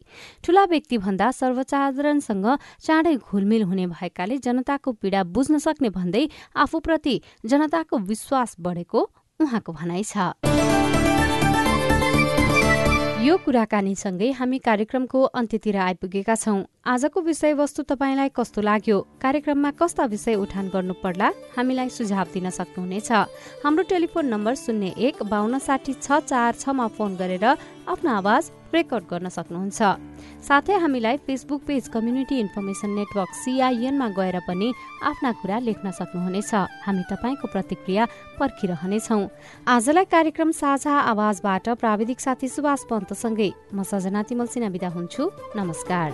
ठूला 0.43 0.63
व्यक्ति 0.65 0.97
भन्दा 0.97 1.31
सर्वसाधारणसँग 1.31 2.47
चाँडै 2.81 3.15
घुलमिल 3.15 3.63
हुने 3.63 3.85
भएकाले 3.93 4.37
जनताको 4.39 4.91
पीड़ा 4.91 5.23
बुझ्न 5.29 5.57
सक्ने 5.59 5.89
भन्दै 5.91 6.27
आफूप्रति 6.57 7.15
जनताको 7.45 7.97
विश्वास 8.09 8.55
बढेको 8.59 9.09
उहाँको 9.39 9.71
भनाइ 9.73 10.03
छ। 10.03 10.78
यो 13.19 13.35
कुराकानीसँगै 13.43 14.27
हामी 14.31 14.57
कार्यक्रमको 14.63 15.19
अन्त्यतिर 15.39 15.77
आइपुगेका 15.77 16.35
छौं। 16.39 16.63
आजको 16.87 17.19
विषयवस्तु 17.21 17.83
तपाईँलाई 17.91 18.29
कस्तो 18.31 18.61
लाग्यो? 18.63 18.97
कार्यक्रममा 19.19 19.71
कस्ता 19.75 20.05
विषय 20.07 20.35
उठान 20.39 20.67
गर्नु 20.71 20.93
पर्ला 21.03 21.27
हामीलाई 21.57 21.89
सुझाव 21.91 22.27
दिन 22.33 22.49
सक्नुहुनेछ। 22.49 23.11
हाम्रो 23.59 23.83
टेलिफोन 23.91 24.25
नम्बर 24.25 24.55
शून्य 24.55 24.95
एक 25.03 25.23
बान्न 25.27 25.59
साठी 25.59 25.93
छ 25.99 26.23
चार 26.31 26.55
छमा 26.63 26.87
फोन 26.95 27.19
गरेर 27.19 27.45
आफ्नो 27.91 28.09
आवाज 28.09 28.43
रेकर्ड 28.73 29.03
गर्न 29.11 29.27
सक्नुहुन्छ। 29.35 30.08
साथै 30.39 30.75
हामीलाई 30.79 31.17
Facebook 31.27 31.61
page 31.67 31.87
community 31.93 32.35
information 32.39 32.89
network 32.95 33.31
सिआइएनमा 33.35 34.07
गएर 34.17 34.37
पनि 34.47 34.67
आफ्ना 35.03 35.31
कुरा 35.41 35.57
लेख्न 35.67 35.91
सक्नुहुनेछ। 35.91 36.53
हामी 36.85 37.03
तपाईँको 37.11 37.47
प्रतिक्रिया 37.53 38.03
पर्खिरहनेछौ। 38.39 39.19
आजलाई 39.67 40.05
कार्यक्रम 40.15 40.51
साझा 40.55 40.95
आवाजबाट 41.11 41.65
प्राविधिक 41.75 42.19
साथी 42.19 42.47
सुभाष 42.47 42.81
पन्तसँगै 42.89 43.51
म 43.75 43.83
सजना 43.83 44.21
तिमल 44.23 44.47
सिना 44.47 44.67
विदा 44.71 44.89
हुन्छु। 44.95 45.23
नमस्कार। 45.59 46.09